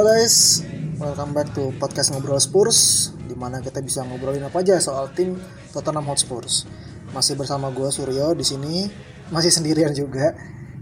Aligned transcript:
Halo 0.00 0.16
guys, 0.16 0.64
welcome 0.96 1.36
back 1.36 1.52
to 1.52 1.76
podcast 1.76 2.08
ngobrol 2.08 2.40
Spurs 2.40 3.12
Di 3.20 3.36
mana 3.36 3.60
kita 3.60 3.84
bisa 3.84 4.00
ngobrolin 4.00 4.40
apa 4.40 4.64
aja 4.64 4.80
soal 4.80 5.12
tim 5.12 5.36
Tottenham 5.76 6.08
Hotspur 6.08 6.40
Masih 7.12 7.36
bersama 7.36 7.68
gue 7.68 7.84
Suryo 7.92 8.32
di 8.32 8.40
sini, 8.40 8.88
masih 9.28 9.52
sendirian 9.52 9.92
juga. 9.92 10.32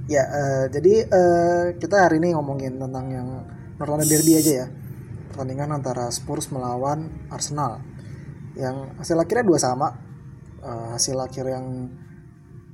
Ya, 0.07 0.23
uh, 0.23 0.65
jadi 0.71 1.11
uh, 1.11 1.65
kita 1.83 2.07
hari 2.07 2.23
ini 2.23 2.31
ngomongin 2.39 2.79
tentang 2.79 3.11
yang 3.11 3.29
North 3.83 3.91
London 3.91 4.07
Derby 4.07 4.39
aja 4.39 4.53
ya. 4.55 4.67
Pertandingan 5.35 5.83
antara 5.83 6.15
Spurs 6.15 6.55
melawan 6.55 7.27
Arsenal. 7.27 7.83
Yang 8.55 9.03
hasil 9.03 9.19
akhirnya 9.19 9.51
dua 9.51 9.59
sama. 9.59 9.99
Uh, 10.63 10.95
hasil 10.95 11.19
akhir 11.19 11.59
yang 11.59 11.91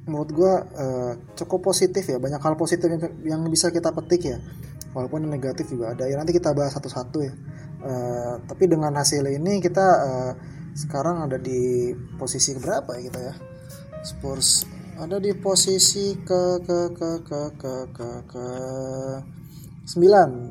menurut 0.05 0.29
gue 0.29 0.55
uh, 0.61 1.13
cukup 1.41 1.73
positif 1.73 2.05
ya 2.05 2.21
banyak 2.21 2.37
hal 2.37 2.53
positif 2.61 2.85
yang, 2.85 3.01
yang 3.25 3.41
bisa 3.49 3.73
kita 3.73 3.89
petik 3.89 4.37
ya 4.37 4.37
walaupun 4.95 5.27
negatif 5.27 5.69
juga 5.69 5.93
ada. 5.93 6.07
Ya 6.07 6.17
nanti 6.17 6.33
kita 6.33 6.55
bahas 6.55 6.73
satu-satu 6.79 7.19
ya. 7.21 7.35
Uh, 7.85 8.41
tapi 8.49 8.65
dengan 8.71 8.95
hasil 8.97 9.29
ini 9.29 9.61
kita 9.61 9.85
uh, 9.85 10.33
sekarang 10.73 11.29
ada 11.29 11.37
di 11.37 11.93
posisi 12.17 12.57
berapa 12.57 12.97
ya 12.97 13.03
kita 13.11 13.21
ya? 13.21 13.35
Spurs 14.01 14.65
ada 14.95 15.19
di 15.19 15.35
posisi 15.35 16.15
ke 16.23 16.63
ke 16.63 16.95
ke 16.95 17.11
ke 17.27 17.41
ke 17.59 17.75
ke 17.91 18.09
ke 18.31 18.47
9 19.85 20.01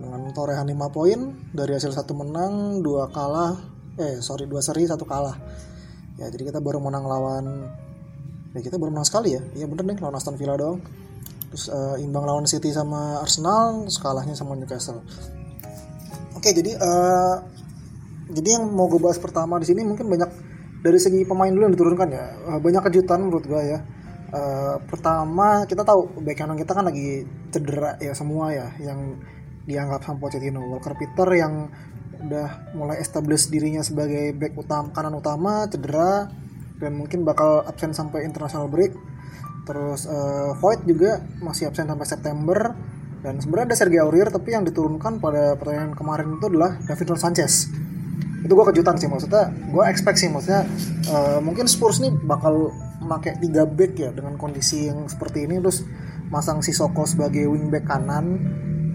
dengan 0.03 0.21
torehan 0.35 0.67
5 0.67 0.77
poin. 0.93 1.19
Dari 1.55 1.71
hasil 1.73 1.95
satu 1.95 2.13
menang 2.13 2.83
dua 2.83 3.09
kalah. 3.09 3.57
Eh 3.97 4.19
sorry 4.19 4.45
dua 4.45 4.59
seri 4.59 4.85
satu 4.85 5.07
kalah. 5.07 5.39
Ya 6.19 6.29
jadi 6.29 6.53
kita 6.53 6.59
baru 6.59 6.83
menang 6.83 7.07
lawan 7.07 7.45
ya 8.53 8.61
kita 8.61 8.77
baru 8.77 8.93
menang 8.93 9.07
sekali 9.07 9.33
ya. 9.33 9.41
Iya 9.57 9.65
bener 9.65 9.95
nih 9.95 9.97
lawan 10.03 10.19
Aston 10.19 10.37
Villa 10.37 10.59
doang 10.59 10.83
terus 11.53 11.69
uh, 11.69 11.93
imbang 12.01 12.25
lawan 12.25 12.49
City 12.49 12.73
sama 12.73 13.21
Arsenal 13.21 13.85
skalanya 13.85 14.33
sama 14.33 14.57
Newcastle. 14.57 15.05
Oke 16.33 16.49
jadi 16.49 16.73
uh, 16.81 17.45
jadi 18.33 18.57
yang 18.57 18.73
mau 18.73 18.89
gue 18.89 18.97
bahas 18.97 19.21
pertama 19.21 19.61
di 19.61 19.69
sini 19.69 19.85
mungkin 19.85 20.09
banyak 20.09 20.33
dari 20.81 20.97
segi 20.97 21.21
pemain 21.29 21.53
dulu 21.53 21.69
yang 21.69 21.75
diturunkan 21.77 22.09
ya. 22.09 22.25
Uh, 22.49 22.57
banyak 22.57 22.81
kejutan 22.89 23.21
menurut 23.21 23.45
gue 23.45 23.61
ya. 23.69 23.85
Uh, 24.33 24.81
pertama 24.89 25.69
kita 25.69 25.85
tahu 25.85 26.25
back 26.25 26.41
kanan 26.41 26.57
kita 26.57 26.73
kan 26.73 26.89
lagi 26.89 27.21
cedera 27.53 28.01
ya 28.01 28.17
semua 28.17 28.49
ya 28.49 28.73
yang 28.81 29.21
dianggap 29.69 30.09
sama 30.09 30.25
Pochettino. 30.25 30.65
Walker 30.65 30.97
Peter 30.97 31.29
yang 31.37 31.69
udah 32.17 32.73
mulai 32.73 32.97
establish 32.97 33.45
dirinya 33.53 33.85
sebagai 33.85 34.33
back 34.33 34.57
utama 34.57 34.89
kanan 34.89 35.21
utama 35.21 35.69
cedera 35.69 36.33
dan 36.81 36.97
mungkin 36.97 37.21
bakal 37.21 37.61
absen 37.61 37.93
sampai 37.93 38.25
international 38.25 38.73
break 38.73 39.12
Terus 39.63 40.07
uh, 40.07 40.51
Void 40.59 40.83
juga 40.83 41.23
masih 41.39 41.71
absen 41.71 41.87
sampai 41.87 42.07
September. 42.07 42.59
Dan 43.23 43.39
sebenarnya 43.39 43.71
ada 43.71 43.77
Sergio 43.79 44.03
Aurier 44.03 44.27
tapi 44.27 44.51
yang 44.51 44.67
diturunkan 44.67 45.23
pada 45.23 45.55
pertandingan 45.55 45.95
kemarin 45.95 46.35
itu 46.35 46.45
adalah 46.51 46.75
Davinson 46.83 47.15
Sanchez. 47.15 47.71
Itu 48.43 48.51
gue 48.51 48.65
kejutan 48.67 48.99
sih 48.99 49.07
maksudnya, 49.07 49.47
gue 49.71 49.83
expect 49.87 50.19
sih 50.19 50.27
maksudnya 50.27 50.67
uh, 51.07 51.39
mungkin 51.39 51.63
Spurs 51.71 52.03
nih 52.03 52.11
bakal 52.27 52.75
memakai 52.99 53.39
tiga 53.39 53.63
back 53.63 53.95
ya 53.95 54.11
dengan 54.11 54.35
kondisi 54.35 54.91
yang 54.91 55.07
seperti 55.07 55.47
ini. 55.47 55.63
Terus 55.63 55.87
masang 56.27 56.59
si 56.59 56.75
Soko 56.75 57.07
sebagai 57.07 57.47
wingback 57.47 57.87
kanan 57.87 58.43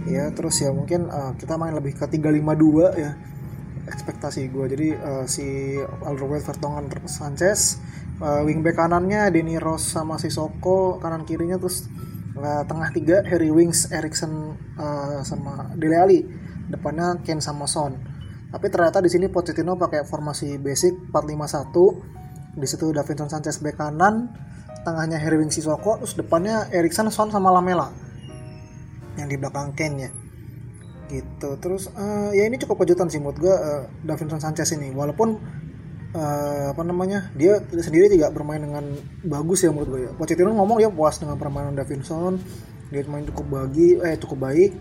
ya. 0.05 0.28
Terus 0.36 0.60
ya 0.60 0.77
mungkin 0.77 1.08
uh, 1.08 1.32
kita 1.41 1.56
main 1.56 1.72
lebih 1.72 1.97
ke 1.97 2.05
352 2.05 3.00
ya. 3.00 3.16
Ekspektasi 3.88 4.53
gue 4.53 4.64
jadi 4.77 4.88
uh, 5.00 5.25
si 5.25 5.81
Alderweireld 6.04 6.44
Vertonghen 6.44 6.93
Sanchez 7.09 7.81
uh, 8.23 8.43
wingback 8.45 8.79
kanannya 8.79 9.31
Denny 9.31 9.59
Ross 9.59 9.95
sama 9.95 10.19
Sissoko 10.19 10.99
kanan 11.03 11.23
kirinya 11.27 11.59
terus 11.59 11.87
uh, 12.39 12.62
tengah 12.67 12.91
tiga 12.95 13.17
Harry 13.27 13.51
Wings 13.51 13.91
Erikson 13.91 14.55
uh, 14.79 15.21
sama 15.23 15.75
Dele 15.75 15.97
Alli. 15.99 16.21
Depannya 16.69 17.17
Ken 17.25 17.41
sama 17.41 17.65
Son. 17.65 17.97
Tapi 18.53 18.67
ternyata 18.69 19.01
di 19.01 19.09
sini 19.09 19.33
Pochettino 19.33 19.77
pakai 19.81 20.05
formasi 20.05 20.61
basic 20.61 21.12
451 21.12 22.61
di 22.61 22.67
situ 22.69 22.93
Davinson 22.93 23.29
Sanchez 23.33 23.61
back 23.65 23.81
kanan 23.81 24.29
tengahnya 24.85 25.17
Harry 25.17 25.41
Wings 25.41 25.56
Sissoko 25.56 25.97
terus 26.00 26.12
depannya 26.12 26.69
Erikson 26.69 27.09
Son 27.09 27.33
sama 27.33 27.49
Lamela. 27.49 27.89
Yang 29.17 29.29
di 29.33 29.37
belakang 29.41 29.73
Ken 29.73 29.95
ya 29.97 30.11
gitu. 31.09 31.56
Terus 31.59 31.89
uh, 31.97 32.31
ya 32.37 32.45
ini 32.45 32.61
cukup 32.61 32.85
kejutan 32.85 33.09
sih 33.09 33.19
menurut 33.19 33.41
gue 33.41 33.55
uh, 33.55 33.89
Davinson 34.05 34.39
Sanchez 34.39 34.69
ini. 34.77 34.93
Walaupun 34.93 35.41
uh, 36.19 36.75
apa 36.75 36.83
namanya? 36.83 37.31
Dia 37.39 37.62
sendiri 37.62 38.11
juga 38.11 38.34
bermain 38.34 38.59
dengan 38.59 38.83
bagus 39.23 39.62
ya 39.62 39.71
menurut 39.71 39.89
gue 39.89 40.01
ya. 40.05 40.11
Pochettino 40.19 40.51
ngomong 40.51 40.83
dia 40.83 40.91
puas 40.91 41.23
dengan 41.23 41.39
permainan 41.39 41.79
Davinson. 41.79 42.43
Dia 42.91 43.06
main 43.06 43.23
cukup 43.31 43.47
bagi 43.47 43.95
eh 44.03 44.19
cukup 44.19 44.51
baik. 44.51 44.73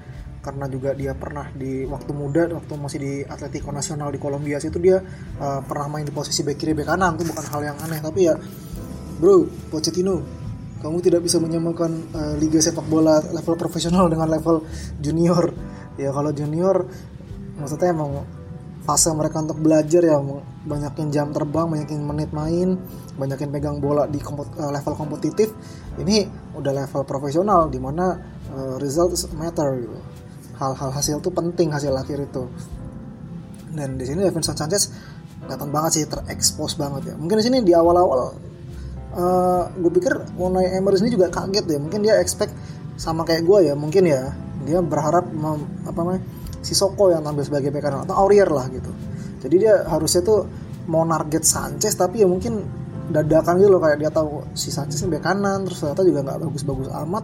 Karena 0.42 0.66
juga 0.72 0.96
dia 0.96 1.12
pernah 1.12 1.52
di 1.52 1.84
waktu 1.84 2.12
muda 2.16 2.48
waktu 2.48 2.72
masih 2.80 3.00
di 3.04 3.14
Atletico 3.28 3.68
Nacional 3.70 4.16
di 4.16 4.20
Kolombia 4.22 4.58
itu 4.64 4.80
dia 4.80 5.04
uh, 5.38 5.60
pernah 5.62 5.92
main 5.92 6.08
di 6.08 6.14
posisi 6.16 6.42
back 6.42 6.58
kiri 6.58 6.74
back 6.74 6.90
kanan. 6.90 7.20
Itu 7.20 7.30
bukan 7.30 7.46
hal 7.52 7.62
yang 7.62 7.78
aneh. 7.84 8.00
Tapi 8.00 8.20
ya 8.26 8.36
bro 9.22 9.46
Pochettino 9.70 10.24
kamu 10.78 10.98
tidak 11.04 11.26
bisa 11.26 11.42
menyamakan 11.42 11.92
uh, 12.14 12.34
liga 12.38 12.62
sepak 12.62 12.86
bola 12.86 13.20
level 13.34 13.56
profesional 13.60 14.08
dengan 14.08 14.30
level 14.30 14.64
junior. 15.04 15.52
Ya 16.00 16.14
kalau 16.14 16.32
junior 16.32 16.86
maksudnya 17.58 17.90
emang 17.92 18.24
fase 18.88 19.12
mereka 19.12 19.44
untuk 19.44 19.60
belajar 19.60 20.00
ya 20.00 20.16
banyakin 20.64 21.12
jam 21.12 21.36
terbang 21.36 21.68
banyakin 21.68 22.00
menit 22.08 22.32
main 22.32 22.80
banyakin 23.20 23.52
pegang 23.52 23.84
bola 23.84 24.08
di 24.08 24.16
kompet, 24.24 24.48
uh, 24.56 24.72
level 24.72 24.96
kompetitif 24.96 25.52
ini 26.00 26.24
udah 26.56 26.72
level 26.72 27.04
profesional 27.04 27.68
di 27.68 27.84
mana 27.84 28.16
uh, 28.56 28.80
result 28.80 29.12
matter 29.36 29.84
gitu. 29.84 30.00
Hal-hal 30.56 30.90
hasil 30.90 31.20
tuh 31.20 31.36
penting 31.36 31.70
hasil 31.70 31.94
akhir 31.94 32.32
itu. 32.32 32.50
Dan 33.76 34.00
di 34.00 34.08
sini 34.10 34.26
Davinson 34.26 34.58
Sanchez 34.58 34.90
kelihatan 35.44 35.70
banget 35.70 35.92
sih 36.02 36.04
terekspos 36.10 36.80
banget 36.80 37.14
ya. 37.14 37.16
Mungkin 37.20 37.38
di 37.38 37.46
sini 37.46 37.58
di 37.62 37.78
awal-awal 37.78 38.34
uh, 39.14 39.64
gue 39.70 39.92
pikir 40.02 40.18
Unai 40.40 40.74
Emery 40.74 40.98
ini 41.04 41.14
juga 41.14 41.30
kaget 41.30 41.66
ya. 41.66 41.78
Mungkin 41.78 42.00
dia 42.02 42.18
expect 42.18 42.56
sama 42.98 43.22
kayak 43.28 43.46
gue 43.46 43.70
ya 43.70 43.74
mungkin 43.78 44.10
ya. 44.10 44.34
Dia 44.66 44.82
berharap 44.82 45.30
mem, 45.30 45.62
apa 45.86 46.00
namanya 46.02 46.22
si 46.68 46.76
Soko 46.76 47.08
yang 47.08 47.24
tampil 47.24 47.48
sebagai 47.48 47.72
bek 47.72 47.80
kanan 47.80 48.04
atau 48.04 48.28
Aurier 48.28 48.52
lah 48.52 48.68
gitu. 48.68 48.92
Jadi 49.40 49.56
dia 49.64 49.88
harusnya 49.88 50.20
tuh 50.20 50.44
mau 50.92 51.08
target 51.08 51.48
Sanchez 51.48 51.96
tapi 51.96 52.20
ya 52.20 52.28
mungkin 52.28 52.68
dadakan 53.08 53.56
gitu 53.64 53.72
loh 53.72 53.80
kayak 53.80 54.04
dia 54.04 54.12
tahu 54.12 54.44
si 54.52 54.68
Sanchez 54.68 55.00
bek 55.08 55.24
kanan 55.24 55.64
terus 55.64 55.80
ternyata 55.80 56.04
juga 56.04 56.20
nggak 56.28 56.38
bagus-bagus 56.44 56.92
amat 57.08 57.24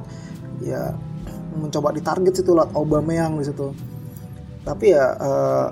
ya 0.64 0.96
mencoba 1.60 1.92
ditarget 1.92 2.40
situ 2.40 2.56
lah 2.56 2.72
Aubameyang 2.72 3.36
di 3.36 3.44
situ. 3.44 3.68
Tapi 4.64 4.96
ya 4.96 5.12
uh, 5.12 5.68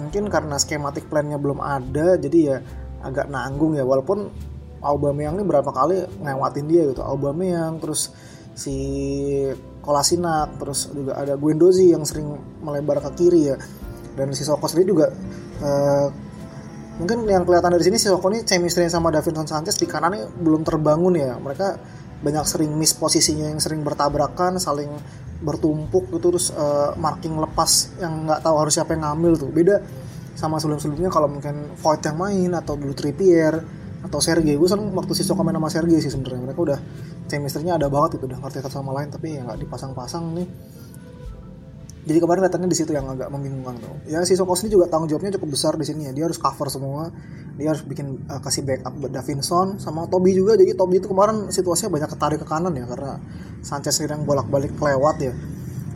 mungkin 0.00 0.32
karena 0.32 0.56
skematik 0.56 1.12
plannya 1.12 1.36
belum 1.36 1.60
ada 1.60 2.16
jadi 2.16 2.38
ya 2.40 2.56
agak 3.04 3.28
nanggung 3.28 3.76
ya 3.76 3.84
walaupun 3.84 4.32
Aubameyang 4.80 5.36
ini 5.36 5.44
berapa 5.44 5.68
kali 5.68 6.24
ngewatin 6.24 6.64
dia 6.64 6.88
gitu 6.88 7.04
Aubameyang 7.04 7.84
terus 7.84 8.16
si 8.60 8.76
Kolasinac 9.80 10.60
terus 10.60 10.92
juga 10.92 11.16
ada 11.16 11.40
Guendouzi 11.40 11.96
yang 11.96 12.04
sering 12.04 12.36
melebar 12.60 13.00
ke 13.00 13.24
kiri 13.24 13.48
ya. 13.48 13.56
Dan 14.12 14.36
si 14.36 14.44
Soko 14.44 14.68
sendiri 14.68 14.92
juga 14.92 15.08
uh, 15.64 16.06
mungkin 17.00 17.24
yang 17.24 17.48
kelihatan 17.48 17.72
dari 17.72 17.84
sini 17.88 17.96
si 17.96 18.12
Soko 18.12 18.28
ini 18.28 18.44
chemistry 18.44 18.84
sama 18.92 19.08
Davinson 19.08 19.48
Sanchez 19.48 19.80
di 19.80 19.88
kanannya 19.88 20.28
belum 20.36 20.60
terbangun 20.60 21.16
ya. 21.16 21.40
Mereka 21.40 21.68
banyak 22.20 22.44
sering 22.44 22.76
miss 22.76 22.92
posisinya 22.92 23.48
yang 23.48 23.56
sering 23.56 23.80
bertabrakan 23.80 24.60
saling 24.60 24.92
bertumpuk 25.40 26.12
gitu 26.12 26.36
terus 26.36 26.52
uh, 26.52 26.92
marking 27.00 27.32
lepas 27.40 27.96
yang 27.96 28.28
nggak 28.28 28.44
tahu 28.44 28.60
harus 28.60 28.76
siapa 28.76 28.92
yang 28.92 29.08
ngambil 29.08 29.32
tuh. 29.40 29.48
Beda 29.48 29.80
sama 30.36 30.60
sebelum-sebelumnya 30.60 31.08
kalau 31.08 31.32
mungkin 31.32 31.72
Void 31.80 32.04
yang 32.04 32.16
main 32.20 32.50
atau 32.52 32.76
dulu 32.76 32.92
Trippier 32.92 33.79
atau 34.00 34.18
Sergei. 34.18 34.56
Gue 34.56 34.68
seneng 34.68 34.92
waktu 34.96 35.12
si 35.12 35.22
Soko 35.22 35.44
main 35.44 35.56
sama 35.56 35.68
Sergei 35.68 36.00
sih 36.00 36.08
sebenarnya. 36.08 36.40
Mereka 36.50 36.60
udah 36.60 36.78
chemistry-nya 37.28 37.76
ada 37.76 37.86
banget 37.92 38.20
itu 38.20 38.24
udah 38.26 38.38
ngerti 38.40 38.64
satu 38.64 38.80
sama 38.80 38.96
lain 38.96 39.12
tapi 39.12 39.36
ya 39.36 39.44
nggak 39.44 39.58
dipasang-pasang 39.60 40.24
nih. 40.36 40.48
Jadi 42.00 42.16
kemarin 42.16 42.40
kelihatannya 42.40 42.68
di 42.72 42.78
situ 42.80 42.90
yang 42.96 43.06
agak 43.12 43.28
membingungkan 43.28 43.76
tuh. 43.76 43.92
Ya 44.08 44.24
si 44.24 44.32
Soko 44.32 44.56
sendiri 44.56 44.80
juga 44.80 44.86
tanggung 44.88 45.12
jawabnya 45.12 45.36
cukup 45.36 45.52
besar 45.52 45.76
di 45.76 45.84
sini 45.84 46.08
ya. 46.08 46.12
Dia 46.16 46.24
harus 46.32 46.40
cover 46.40 46.72
semua. 46.72 47.12
Dia 47.60 47.76
harus 47.76 47.84
bikin 47.84 48.24
uh, 48.24 48.40
kasih 48.40 48.64
backup 48.64 48.96
buat 48.96 49.12
Davinson 49.12 49.76
sama 49.76 50.08
Toby 50.08 50.32
juga. 50.32 50.56
Jadi 50.56 50.72
Toby 50.72 50.96
itu 50.96 51.12
kemarin 51.12 51.52
situasinya 51.52 51.92
banyak 52.00 52.08
ketarik 52.08 52.38
ke 52.40 52.46
kanan 52.48 52.72
ya 52.72 52.88
karena 52.88 53.20
Sanchez 53.60 54.00
yang 54.00 54.24
bolak-balik 54.24 54.72
kelewat 54.80 55.16
ya. 55.20 55.36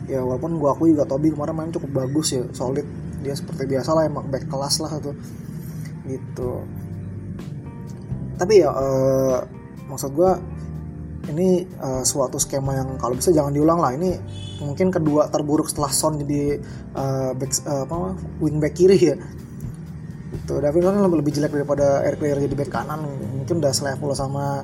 Ya 0.05 0.21
walaupun 0.21 0.61
gua 0.61 0.77
akui 0.77 0.93
juga 0.93 1.09
Toby 1.09 1.33
kemarin 1.33 1.57
main 1.57 1.71
cukup 1.73 2.05
bagus 2.05 2.37
ya 2.37 2.45
solid. 2.53 2.85
Dia 3.25 3.33
seperti 3.33 3.65
biasa 3.65 3.97
lah 3.97 4.05
emang 4.05 4.29
back 4.29 4.45
kelas 4.45 4.85
lah 4.85 5.01
itu. 5.01 5.11
Gitu 6.05 6.51
tapi 8.35 8.63
ya 8.63 8.69
uh, 8.71 9.39
maksud 9.89 10.11
gua 10.15 10.37
ini 11.25 11.65
uh, 11.81 12.05
suatu 12.05 12.37
skema 12.37 12.77
yang 12.77 12.89
kalau 13.01 13.17
bisa 13.17 13.33
jangan 13.33 13.53
diulang 13.53 13.81
lah. 13.81 13.93
Ini 13.97 14.11
mungkin 14.61 14.93
kedua 14.93 15.27
terburuk 15.29 15.69
setelah 15.69 15.89
Son 15.89 16.21
jadi 16.21 16.61
uh, 16.93 17.31
back 17.33 17.51
uh, 17.65 17.83
apa 17.85 17.95
wing 18.41 18.61
back 18.61 18.77
kiri 18.77 18.97
ya. 18.97 19.15
Itu 20.35 20.61
David 20.61 20.85
Son 20.85 20.95
lebih 21.01 21.33
jelek 21.33 21.53
daripada 21.53 22.05
Eric 22.05 22.21
Player 22.21 22.37
jadi 22.45 22.55
back 22.55 22.71
kanan. 22.71 22.99
Mungkin 23.41 23.57
udah 23.57 23.73
selevel 23.73 24.13
sama 24.13 24.61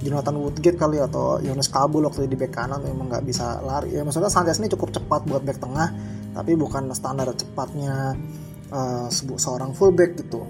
Jonathan 0.00 0.36
Woodgate 0.40 0.80
kali 0.80 0.96
atau 0.98 1.38
Yones 1.44 1.68
Kabul 1.68 2.08
waktu 2.08 2.26
di 2.26 2.34
back 2.34 2.56
kanan 2.56 2.82
memang 2.82 3.06
nggak 3.12 3.24
bisa 3.24 3.60
lari. 3.62 3.94
Ya 3.94 4.02
maksudnya 4.02 4.32
Sanchez 4.32 4.58
ini 4.58 4.72
cukup 4.72 4.90
cepat 4.90 5.28
buat 5.28 5.44
back 5.44 5.62
tengah 5.62 5.92
tapi 6.30 6.54
bukan 6.54 6.90
standar 6.94 7.26
cepatnya 7.34 8.14
uh, 8.70 9.10
seorang 9.10 9.74
fullback 9.74 10.14
gitu 10.14 10.46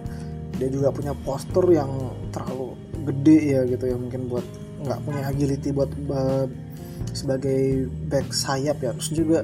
dia 0.61 0.69
juga 0.69 0.93
punya 0.93 1.17
postur 1.25 1.65
yang 1.73 1.89
terlalu 2.29 2.77
gede 3.09 3.39
ya 3.57 3.61
gitu 3.65 3.85
ya 3.89 3.97
mungkin 3.97 4.29
buat 4.29 4.45
nggak 4.85 5.01
punya 5.09 5.23
agility 5.33 5.73
buat 5.73 5.89
uh, 6.13 6.45
sebagai 7.17 7.89
back 8.13 8.29
sayap 8.29 8.77
ya. 8.85 8.93
Terus 9.01 9.11
juga 9.17 9.39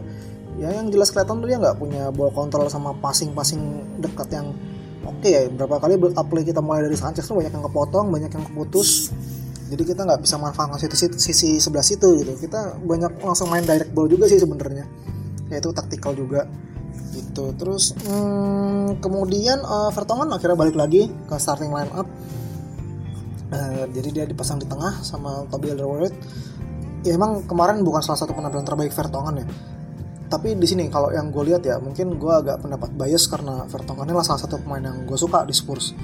ya 0.60 0.72
yang 0.72 0.92
jelas 0.92 1.08
kelihatan 1.12 1.40
tuh 1.40 1.48
dia 1.48 1.56
nggak 1.56 1.76
punya 1.80 2.12
ball 2.12 2.32
control 2.32 2.68
sama 2.68 2.92
passing-passing 3.00 3.60
dekat 4.04 4.28
yang 4.32 4.52
oke 5.08 5.24
okay 5.24 5.30
ya. 5.32 5.40
Berapa 5.48 5.80
kali 5.80 5.96
build 5.96 6.16
up 6.20 6.28
play 6.28 6.44
kita 6.44 6.60
mulai 6.60 6.84
dari 6.84 6.96
Sanchez 7.00 7.24
tuh 7.24 7.40
banyak 7.40 7.52
yang 7.52 7.64
kepotong 7.64 8.12
banyak 8.12 8.30
yang 8.32 8.44
keputus. 8.52 9.08
Jadi 9.66 9.82
kita 9.82 10.06
nggak 10.06 10.22
bisa 10.22 10.38
manfaatkan 10.38 10.78
sisi, 10.78 11.10
sisi 11.18 11.48
sebelah 11.58 11.82
situ 11.82 12.22
gitu. 12.22 12.32
Kita 12.38 12.78
banyak 12.78 13.18
langsung 13.24 13.50
main 13.50 13.66
direct 13.66 13.90
ball 13.90 14.06
juga 14.06 14.30
sih 14.30 14.38
sebenarnya. 14.38 14.86
Yaitu 15.50 15.74
taktikal 15.74 16.14
juga 16.14 16.46
gitu. 17.16 17.56
Terus 17.56 17.96
hmm, 17.96 19.00
kemudian 19.00 19.64
uh, 19.64 19.88
Vertonghen 19.90 20.28
akhirnya 20.28 20.56
balik 20.56 20.76
lagi 20.76 21.08
ke 21.08 21.34
starting 21.40 21.72
line 21.72 21.88
up 21.96 22.04
uh, 23.52 23.84
jadi 23.90 24.08
dia 24.12 24.24
dipasang 24.28 24.60
di 24.60 24.66
tengah 24.68 25.00
sama 25.00 25.48
Toby 25.48 25.72
Alderweireld. 25.72 26.14
Ya 27.06 27.14
emang 27.14 27.46
kemarin 27.46 27.86
bukan 27.86 28.02
salah 28.02 28.18
satu 28.18 28.34
penampilan 28.34 28.66
terbaik 28.66 28.92
Vertonghen 28.92 29.42
ya. 29.42 29.46
Tapi 30.26 30.58
di 30.58 30.66
sini 30.66 30.90
kalau 30.90 31.14
yang 31.14 31.30
gue 31.30 31.54
lihat 31.54 31.62
ya 31.62 31.78
mungkin 31.78 32.18
gue 32.18 32.32
agak 32.34 32.58
pendapat 32.66 32.90
bias 32.98 33.30
karena 33.30 33.64
Vertonghen 33.70 34.10
ini 34.10 34.18
salah 34.26 34.42
satu 34.42 34.58
pemain 34.58 34.82
yang 34.82 35.06
gue 35.06 35.14
suka 35.14 35.46
di 35.46 35.54
Spurs 35.54 35.94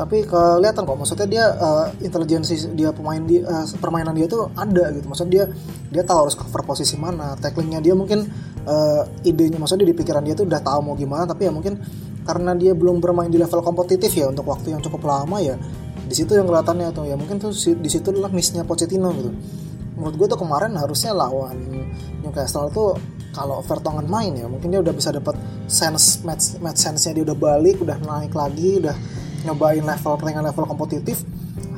tapi 0.00 0.24
kelihatan 0.24 0.88
kok. 0.88 0.96
Maksudnya 0.96 1.28
dia 1.28 1.44
uh, 1.52 1.92
intelijensi 2.00 2.72
dia 2.72 2.88
pemain 2.88 3.20
dia 3.20 3.44
uh, 3.44 3.68
permainan 3.76 4.16
dia 4.16 4.24
tuh 4.24 4.48
ada 4.56 4.88
gitu. 4.96 5.04
Maksudnya 5.04 5.32
dia 5.32 5.44
dia 5.92 6.02
tahu 6.08 6.24
harus 6.24 6.36
cover 6.40 6.64
posisi 6.64 6.96
mana 6.96 7.36
tacklingnya 7.36 7.84
dia 7.84 7.92
mungkin 7.92 8.24
uh, 8.64 9.04
idenya 9.28 9.60
maksudnya 9.60 9.84
di 9.84 9.92
pikiran 9.92 10.24
dia 10.24 10.32
tuh 10.32 10.48
udah 10.48 10.64
tahu 10.64 10.80
mau 10.80 10.96
gimana 10.96 11.28
tapi 11.28 11.44
ya 11.44 11.52
mungkin 11.52 11.76
karena 12.24 12.56
dia 12.56 12.72
belum 12.72 13.04
bermain 13.04 13.28
di 13.28 13.36
level 13.36 13.60
kompetitif 13.60 14.16
ya 14.16 14.32
untuk 14.32 14.48
waktu 14.48 14.72
yang 14.72 14.80
cukup 14.80 15.04
lama 15.04 15.36
ya 15.44 15.60
di 16.08 16.14
situ 16.16 16.32
yang 16.32 16.48
kelihatannya 16.48 16.88
tuh. 16.96 17.04
Ya 17.04 17.20
mungkin 17.20 17.36
tuh 17.36 17.52
di 17.52 17.90
situ 17.92 18.08
adalah 18.08 18.32
missnya 18.32 18.64
Pochettino 18.64 19.12
gitu. 19.12 19.30
Menurut 20.00 20.16
gue 20.16 20.26
tuh 20.32 20.40
kemarin 20.40 20.72
harusnya 20.80 21.12
lawan 21.12 21.60
Newcastle 22.24 22.72
tuh 22.72 22.96
kalau 23.36 23.62
Vertonghen 23.62 24.08
main 24.10 24.32
ya 24.34 24.48
mungkin 24.50 24.72
dia 24.74 24.80
udah 24.82 24.94
bisa 24.96 25.14
dapat 25.14 25.38
sense 25.70 26.24
match 26.26 26.58
match 26.58 26.82
sense-nya 26.82 27.20
dia 27.20 27.24
udah 27.30 27.38
balik 27.38 27.78
udah 27.78 28.00
naik 28.02 28.34
lagi 28.34 28.82
udah 28.82 28.96
nyobain 29.44 29.82
level 29.82 30.12
pertandingan 30.20 30.46
level 30.52 30.64
kompetitif 30.68 31.24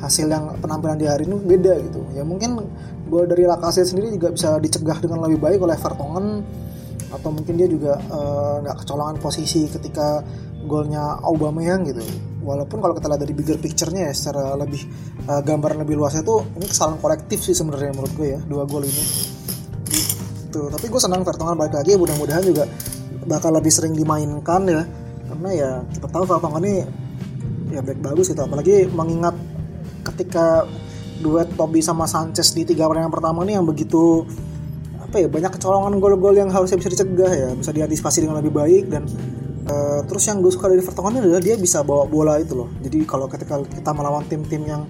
hasil 0.03 0.27
yang 0.27 0.59
penampilan 0.59 0.99
di 0.99 1.07
hari 1.07 1.23
ini 1.23 1.39
beda 1.39 1.73
gitu. 1.79 2.03
Ya 2.11 2.27
mungkin 2.27 2.59
gue 3.07 3.21
dari 3.23 3.47
Lacazette 3.47 3.95
sendiri 3.95 4.11
juga 4.11 4.35
bisa 4.35 4.59
dicegah 4.59 4.99
dengan 4.99 5.23
lebih 5.23 5.39
baik 5.39 5.63
oleh 5.63 5.79
Vertonghen 5.79 6.43
atau 7.13 7.29
mungkin 7.29 7.53
dia 7.55 7.69
juga 7.69 7.95
eh, 8.01 8.55
nggak 8.65 8.75
uh, 8.75 8.79
kecolongan 8.83 9.15
posisi 9.21 9.69
ketika 9.69 10.25
golnya 10.65 11.21
Aubameyang 11.23 11.87
gitu. 11.87 12.03
Walaupun 12.43 12.83
kalau 12.83 12.91
kita 12.97 13.07
lihat 13.07 13.21
dari 13.23 13.33
bigger 13.37 13.55
picture-nya 13.55 14.11
ya 14.11 14.13
secara 14.15 14.59
lebih 14.59 14.83
uh, 15.31 15.39
gambaran 15.39 15.87
lebih 15.87 15.95
luasnya 15.95 16.27
tuh 16.27 16.43
ini 16.59 16.67
kesalahan 16.67 16.99
kolektif 16.99 17.39
sih 17.39 17.55
sebenarnya 17.55 17.95
menurut 17.95 18.11
gue 18.19 18.27
ya 18.35 18.39
dua 18.43 18.67
gol 18.67 18.83
ini. 18.83 19.03
Gitu. 19.87 20.61
Tapi 20.67 20.85
gue 20.91 20.99
senang 20.99 21.23
Vertonghen 21.23 21.55
balik 21.55 21.79
lagi 21.79 21.95
mudah-mudahan 21.95 22.43
juga 22.43 22.67
bakal 23.23 23.55
lebih 23.55 23.71
sering 23.71 23.95
dimainkan 23.95 24.67
ya. 24.67 24.83
Karena 25.31 25.49
ya 25.55 25.69
kita 25.95 26.11
tahu 26.11 26.27
Vertonghen 26.27 26.63
ini 26.67 26.83
ya 27.73 27.81
back 27.81 27.99
bagus 27.99 28.29
gitu 28.29 28.41
apalagi 28.45 28.85
mengingat 28.93 29.33
ketika 30.13 30.69
duet 31.23 31.49
Toby 31.55 31.79
sama 31.79 32.05
Sanchez 32.05 32.51
di 32.53 32.67
tiga 32.67 32.85
pertandingan 32.85 33.13
pertama 33.13 33.41
ini 33.47 33.57
yang 33.57 33.65
begitu 33.65 34.27
apa 34.99 35.21
ya 35.23 35.27
banyak 35.29 35.51
kecolongan 35.57 36.01
gol-gol 36.01 36.35
yang 36.35 36.49
harusnya 36.49 36.77
bisa 36.77 36.89
dicegah 36.89 37.31
ya 37.31 37.49
bisa 37.53 37.71
diantisipasi 37.71 38.25
dengan 38.25 38.41
lebih 38.41 38.53
baik 38.53 38.89
dan 38.89 39.05
uh, 39.69 40.01
terus 40.09 40.25
yang 40.25 40.41
gue 40.41 40.51
suka 40.51 40.67
dari 40.67 40.81
Vertonghen 40.81 41.21
adalah 41.23 41.37
dia 41.37 41.55
bisa 41.55 41.85
bawa 41.85 42.09
bola 42.09 42.41
itu 42.41 42.57
loh. 42.57 42.69
Jadi 42.81 43.05
kalau 43.05 43.29
ketika 43.29 43.61
kita 43.61 43.91
melawan 43.93 44.25
tim-tim 44.27 44.65
yang 44.65 44.81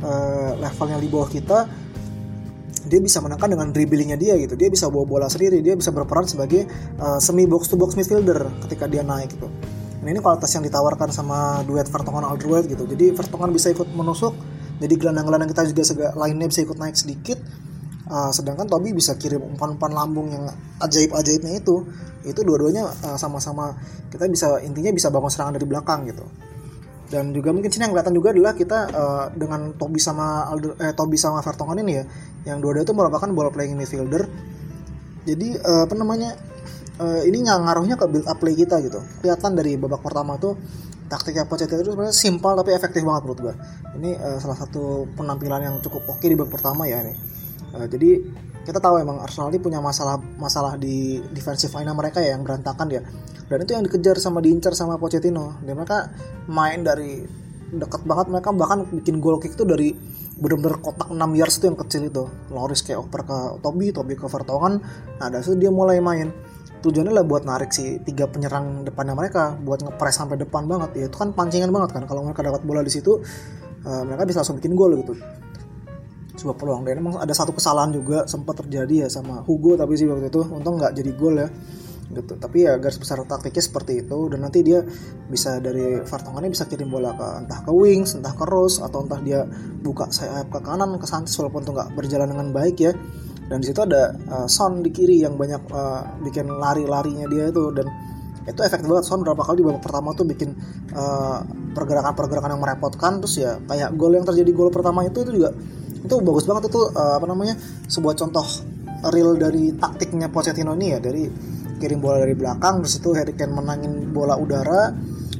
uh, 0.00 0.54
levelnya 0.62 1.02
di 1.02 1.08
bawah 1.10 1.28
kita 1.28 1.58
dia 2.84 3.00
bisa 3.00 3.16
menangkan 3.24 3.48
dengan 3.56 3.72
dribblingnya 3.72 4.14
dia 4.20 4.38
gitu. 4.38 4.54
Dia 4.54 4.68
bisa 4.70 4.88
bawa 4.88 5.04
bola 5.04 5.26
sendiri 5.26 5.60
dia 5.60 5.74
bisa 5.74 5.90
berperan 5.90 6.24
sebagai 6.28 6.70
uh, 7.02 7.18
semi 7.18 7.44
box 7.44 7.68
to 7.68 7.76
box 7.76 7.98
midfielder 7.98 8.48
ketika 8.64 8.86
dia 8.86 9.02
naik 9.02 9.34
gitu 9.34 9.50
Nah 10.04 10.12
ini 10.12 10.20
kualitas 10.20 10.52
yang 10.52 10.60
ditawarkan 10.68 11.08
sama 11.08 11.64
duet 11.64 11.88
Vertonghen 11.88 12.28
Alderweireld 12.28 12.68
gitu. 12.68 12.84
Jadi 12.84 13.16
Vertonghen 13.16 13.50
bisa 13.56 13.72
ikut 13.72 13.88
menusuk, 13.96 14.36
jadi 14.76 14.94
gelandang-gelandang 15.00 15.48
kita 15.48 15.64
juga 15.72 15.82
sega, 15.82 16.08
lainnya 16.12 16.44
bisa 16.44 16.60
ikut 16.60 16.76
naik 16.76 16.92
sedikit. 16.92 17.40
Uh, 18.04 18.28
sedangkan 18.28 18.68
Toby 18.68 18.92
bisa 18.92 19.16
kirim 19.16 19.40
umpan-umpan 19.40 19.96
lambung 19.96 20.28
yang 20.28 20.44
ajaib-ajaibnya 20.84 21.56
itu. 21.56 21.88
Itu 22.20 22.44
dua-duanya 22.44 22.84
uh, 22.84 23.16
sama-sama 23.16 23.80
kita 24.12 24.28
bisa 24.28 24.60
intinya 24.60 24.92
bisa 24.92 25.08
bangun 25.08 25.32
serangan 25.32 25.56
dari 25.56 25.64
belakang 25.64 26.04
gitu. 26.12 26.28
Dan 27.08 27.32
juga 27.32 27.56
mungkin 27.56 27.72
sini 27.72 27.88
yang 27.88 27.96
kelihatan 27.96 28.12
juga 28.12 28.28
adalah 28.36 28.52
kita 28.52 28.78
uh, 28.92 29.24
dengan 29.32 29.72
Toby 29.76 30.00
sama 30.00 30.48
Alder, 30.52 30.76
eh, 30.84 30.92
Toby 30.92 31.16
sama 31.16 31.40
Vertonghen 31.40 31.80
ini 31.80 31.92
ya, 31.96 32.04
yang 32.52 32.58
dua-dua 32.60 32.84
itu 32.84 32.92
merupakan 32.92 33.28
ball 33.32 33.48
playing 33.52 33.76
midfielder. 33.76 34.28
Jadi 35.24 35.56
uh, 35.56 35.88
apa 35.88 35.94
namanya? 35.96 36.36
Uh, 37.00 37.22
ini 37.26 37.42
nggak 37.42 37.58
ngaruhnya 37.64 37.96
ke 37.98 38.06
build 38.10 38.26
up 38.28 38.38
play 38.38 38.54
kita 38.54 38.78
gitu. 38.84 39.00
Kelihatan 39.22 39.54
dari 39.58 39.74
babak 39.78 40.02
pertama 40.02 40.38
tuh 40.38 40.58
taktiknya 41.08 41.44
Pochettino 41.44 41.84
itu 41.84 41.92
sebenarnya 41.92 42.16
simpel 42.16 42.56
tapi 42.56 42.72
efektif 42.72 43.04
banget 43.04 43.22
menurut 43.28 43.40
gue 43.44 43.54
ini 44.00 44.16
uh, 44.16 44.40
salah 44.40 44.56
satu 44.56 45.04
penampilan 45.14 45.60
yang 45.60 45.76
cukup 45.84 46.16
oke 46.16 46.24
di 46.24 46.34
babak 46.34 46.54
pertama 46.58 46.88
ya 46.88 47.02
ini. 47.04 47.14
Uh, 47.74 47.86
jadi 47.90 48.22
kita 48.64 48.80
tahu 48.80 48.96
emang 48.96 49.20
Arsenal 49.20 49.52
ini 49.52 49.60
punya 49.60 49.78
masalah 49.84 50.16
masalah 50.40 50.80
di 50.80 51.20
defensive 51.36 51.70
line 51.76 51.92
mereka 51.92 52.24
ya 52.24 52.32
yang 52.34 52.42
berantakan 52.42 52.88
ya. 52.88 53.02
Dan 53.44 53.60
itu 53.60 53.76
yang 53.76 53.84
dikejar 53.84 54.16
sama 54.16 54.40
diincar 54.40 54.72
sama 54.72 54.96
Pochettino. 54.96 55.60
Dan 55.60 55.76
mereka 55.76 56.08
main 56.48 56.80
dari 56.80 57.20
dekat 57.68 58.08
banget 58.08 58.32
mereka 58.32 58.50
bahkan 58.56 58.88
bikin 58.88 59.20
goal 59.20 59.36
kick 59.36 59.52
itu 59.52 59.68
dari 59.68 59.92
bener-bener 60.34 60.80
kotak 60.82 61.12
6 61.12 61.20
yards 61.36 61.60
itu 61.60 61.64
yang 61.68 61.78
kecil 61.78 62.02
itu. 62.08 62.24
Loris 62.48 62.80
kayak 62.80 63.04
oper 63.04 63.20
ke 63.28 63.38
Toby 63.60 63.92
Toby 63.92 64.14
ke 64.16 64.26
Vertonghen. 64.32 64.80
Nah 65.20 65.26
dari 65.28 65.44
situ 65.44 65.60
dia 65.60 65.68
mulai 65.68 66.00
main 66.00 66.32
tujuannya 66.84 67.16
lah 67.16 67.24
buat 67.24 67.48
narik 67.48 67.72
si 67.72 67.96
tiga 68.04 68.28
penyerang 68.28 68.84
depannya 68.84 69.16
mereka 69.16 69.56
buat 69.56 69.80
ngepres 69.80 70.20
sampai 70.20 70.36
depan 70.36 70.68
banget. 70.68 70.92
Ya 71.00 71.04
itu 71.08 71.16
kan 71.16 71.32
pancingan 71.32 71.72
banget 71.72 71.96
kan. 71.96 72.04
Kalau 72.04 72.20
mereka 72.20 72.44
dapat 72.44 72.60
bola 72.60 72.84
di 72.84 72.92
situ 72.92 73.24
uh, 73.88 74.02
mereka 74.04 74.28
bisa 74.28 74.44
langsung 74.44 74.60
bikin 74.60 74.76
gol 74.76 74.92
gitu. 75.00 75.16
Sebuah 76.36 76.56
peluang. 76.60 76.84
Dan 76.84 77.00
emang 77.00 77.16
ada 77.16 77.32
satu 77.32 77.56
kesalahan 77.56 77.96
juga 77.96 78.28
sempat 78.28 78.60
terjadi 78.60 79.06
ya 79.06 79.08
sama 79.08 79.40
Hugo 79.48 79.80
tapi 79.80 79.96
sih 79.96 80.04
waktu 80.04 80.28
itu. 80.28 80.44
Untung 80.52 80.76
nggak 80.76 80.92
jadi 80.92 81.10
gol 81.16 81.40
ya 81.40 81.48
gitu. 82.04 82.36
Tapi 82.36 82.68
ya 82.68 82.76
garis 82.76 83.00
besar 83.00 83.24
taktiknya 83.24 83.64
seperti 83.64 84.04
itu. 84.04 84.18
Dan 84.28 84.44
nanti 84.44 84.60
dia 84.60 84.84
bisa 85.32 85.56
dari 85.64 86.04
Vertonghen 86.04 86.52
bisa 86.52 86.68
kirim 86.68 86.92
bola 86.92 87.16
ke 87.16 87.48
entah 87.48 87.64
ke 87.64 87.72
wings 87.72 88.12
entah 88.12 88.36
ke 88.36 88.44
Rose 88.44 88.84
atau 88.84 89.08
entah 89.08 89.24
dia 89.24 89.48
buka 89.80 90.12
sayap 90.12 90.52
ke 90.52 90.60
kanan 90.60 91.00
ke 91.00 91.08
Sanchez 91.08 91.32
walaupun 91.40 91.64
itu 91.64 91.72
nggak 91.72 91.90
berjalan 91.96 92.28
dengan 92.28 92.52
baik 92.52 92.76
ya 92.76 92.92
dan 93.44 93.60
di 93.60 93.66
situ 93.68 93.80
ada 93.84 94.16
uh, 94.32 94.46
Son 94.48 94.80
di 94.80 94.88
kiri 94.88 95.20
yang 95.20 95.36
banyak 95.36 95.68
uh, 95.68 96.16
bikin 96.24 96.48
lari-larinya 96.48 97.28
dia 97.28 97.52
itu. 97.52 97.64
Dan 97.76 97.86
itu 98.44 98.60
efektif 98.60 98.88
banget 98.88 99.04
Son 99.04 99.20
berapa 99.20 99.40
kali 99.40 99.60
di 99.60 99.64
babak 99.64 99.80
pertama 99.84 100.12
tuh 100.12 100.28
bikin 100.28 100.52
eh, 100.92 101.38
pergerakan-pergerakan 101.72 102.52
yang 102.52 102.60
merepotkan. 102.60 103.12
Terus 103.24 103.40
ya 103.40 103.56
kayak 103.64 103.96
gol 103.96 104.12
yang 104.12 104.28
terjadi 104.28 104.52
gol 104.52 104.68
pertama 104.68 105.00
itu 105.00 105.24
itu 105.24 105.32
juga 105.40 105.56
itu 106.04 106.14
bagus 106.20 106.44
banget. 106.44 106.68
Itu 106.68 106.92
uh, 106.92 107.16
apa 107.16 107.24
namanya 107.24 107.56
sebuah 107.88 108.12
contoh 108.20 108.44
real 109.16 109.40
dari 109.40 109.72
taktiknya 109.72 110.28
Pochettino 110.28 110.76
ini 110.76 110.92
ya. 110.92 110.98
Dari 111.00 111.24
kirim 111.80 112.04
bola 112.04 112.20
dari 112.20 112.36
belakang 112.36 112.84
terus 112.84 113.00
itu 113.00 113.16
Harry 113.16 113.32
Kane 113.32 113.56
menangin 113.56 114.12
bola 114.12 114.36
udara. 114.36 114.92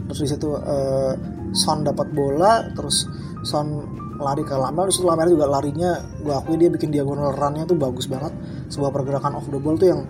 Terus 0.09 0.21
di 0.25 0.29
situ 0.33 0.49
uh, 0.57 1.13
Son 1.53 1.85
dapat 1.85 2.09
bola 2.09 2.73
terus 2.73 3.05
Son 3.45 3.85
lari 4.19 4.47
ke 4.47 4.55
Lamela 4.55 4.87
terus 4.87 5.03
Lamela 5.03 5.27
juga 5.27 5.47
larinya 5.51 5.99
gue 6.23 6.35
akui 6.35 6.55
dia 6.55 6.71
bikin 6.71 6.95
diagonal 6.95 7.35
runnya 7.35 7.67
tuh 7.67 7.75
bagus 7.79 8.07
banget. 8.07 8.31
Sebuah 8.71 8.91
pergerakan 8.95 9.39
off 9.39 9.51
the 9.51 9.59
ball 9.59 9.75
tuh 9.75 9.91
yang 9.91 10.03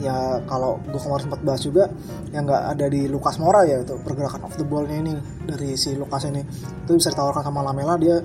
ya 0.00 0.40
kalau 0.48 0.80
gue 0.88 0.96
kemarin 0.96 1.28
sempat 1.28 1.40
bahas 1.44 1.60
juga 1.62 1.84
yang 2.32 2.48
nggak 2.48 2.62
ada 2.74 2.86
di 2.88 3.06
Lukas 3.12 3.36
Mora 3.36 3.68
ya 3.68 3.84
itu 3.84 3.94
pergerakan 4.00 4.48
off 4.48 4.56
the 4.56 4.64
ballnya 4.64 4.96
ini 5.04 5.12
dari 5.44 5.76
si 5.76 5.92
Lukas 5.92 6.24
ini. 6.24 6.40
Itu 6.84 6.96
bisa 6.96 7.12
ditawarkan 7.12 7.44
sama 7.44 7.60
Lamela 7.60 8.00
dia 8.00 8.20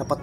dapat 0.00 0.18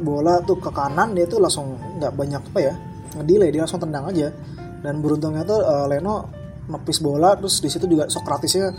bola 0.00 0.40
tuh 0.40 0.56
ke 0.56 0.72
kanan 0.72 1.12
dia 1.12 1.28
tuh 1.28 1.44
langsung 1.44 1.76
nggak 2.00 2.12
banyak 2.16 2.40
apa 2.40 2.60
ya 2.60 2.74
ngedelay 3.20 3.52
dia 3.52 3.68
langsung 3.68 3.82
tendang 3.84 4.08
aja. 4.08 4.32
Dan 4.80 5.04
beruntungnya 5.04 5.44
tuh 5.44 5.60
uh, 5.60 5.84
Leno 5.84 6.32
nepis 6.72 7.04
bola 7.04 7.36
terus 7.36 7.60
di 7.60 7.68
situ 7.68 7.84
juga 7.84 8.08
Sokratisnya 8.08 8.72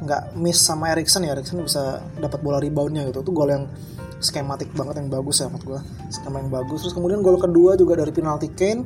nggak 0.00 0.38
miss 0.38 0.62
sama 0.62 0.94
Erikson 0.94 1.26
ya 1.26 1.34
Erikson 1.34 1.60
bisa 1.66 2.00
dapat 2.22 2.38
bola 2.38 2.62
reboundnya 2.62 3.02
gitu. 3.10 3.26
Itu 3.26 3.34
gol 3.34 3.50
yang 3.50 3.64
skematik 4.20 4.68
banget 4.76 5.00
yang 5.00 5.08
bagus 5.08 5.40
ya 5.40 5.48
menurut 5.48 5.64
gue 5.64 5.80
skema 6.12 6.44
yang 6.44 6.52
bagus. 6.52 6.84
Terus 6.84 6.94
kemudian 6.94 7.24
gol 7.24 7.40
kedua 7.40 7.74
juga 7.74 7.96
dari 7.96 8.12
penalti 8.12 8.52
Kane. 8.52 8.84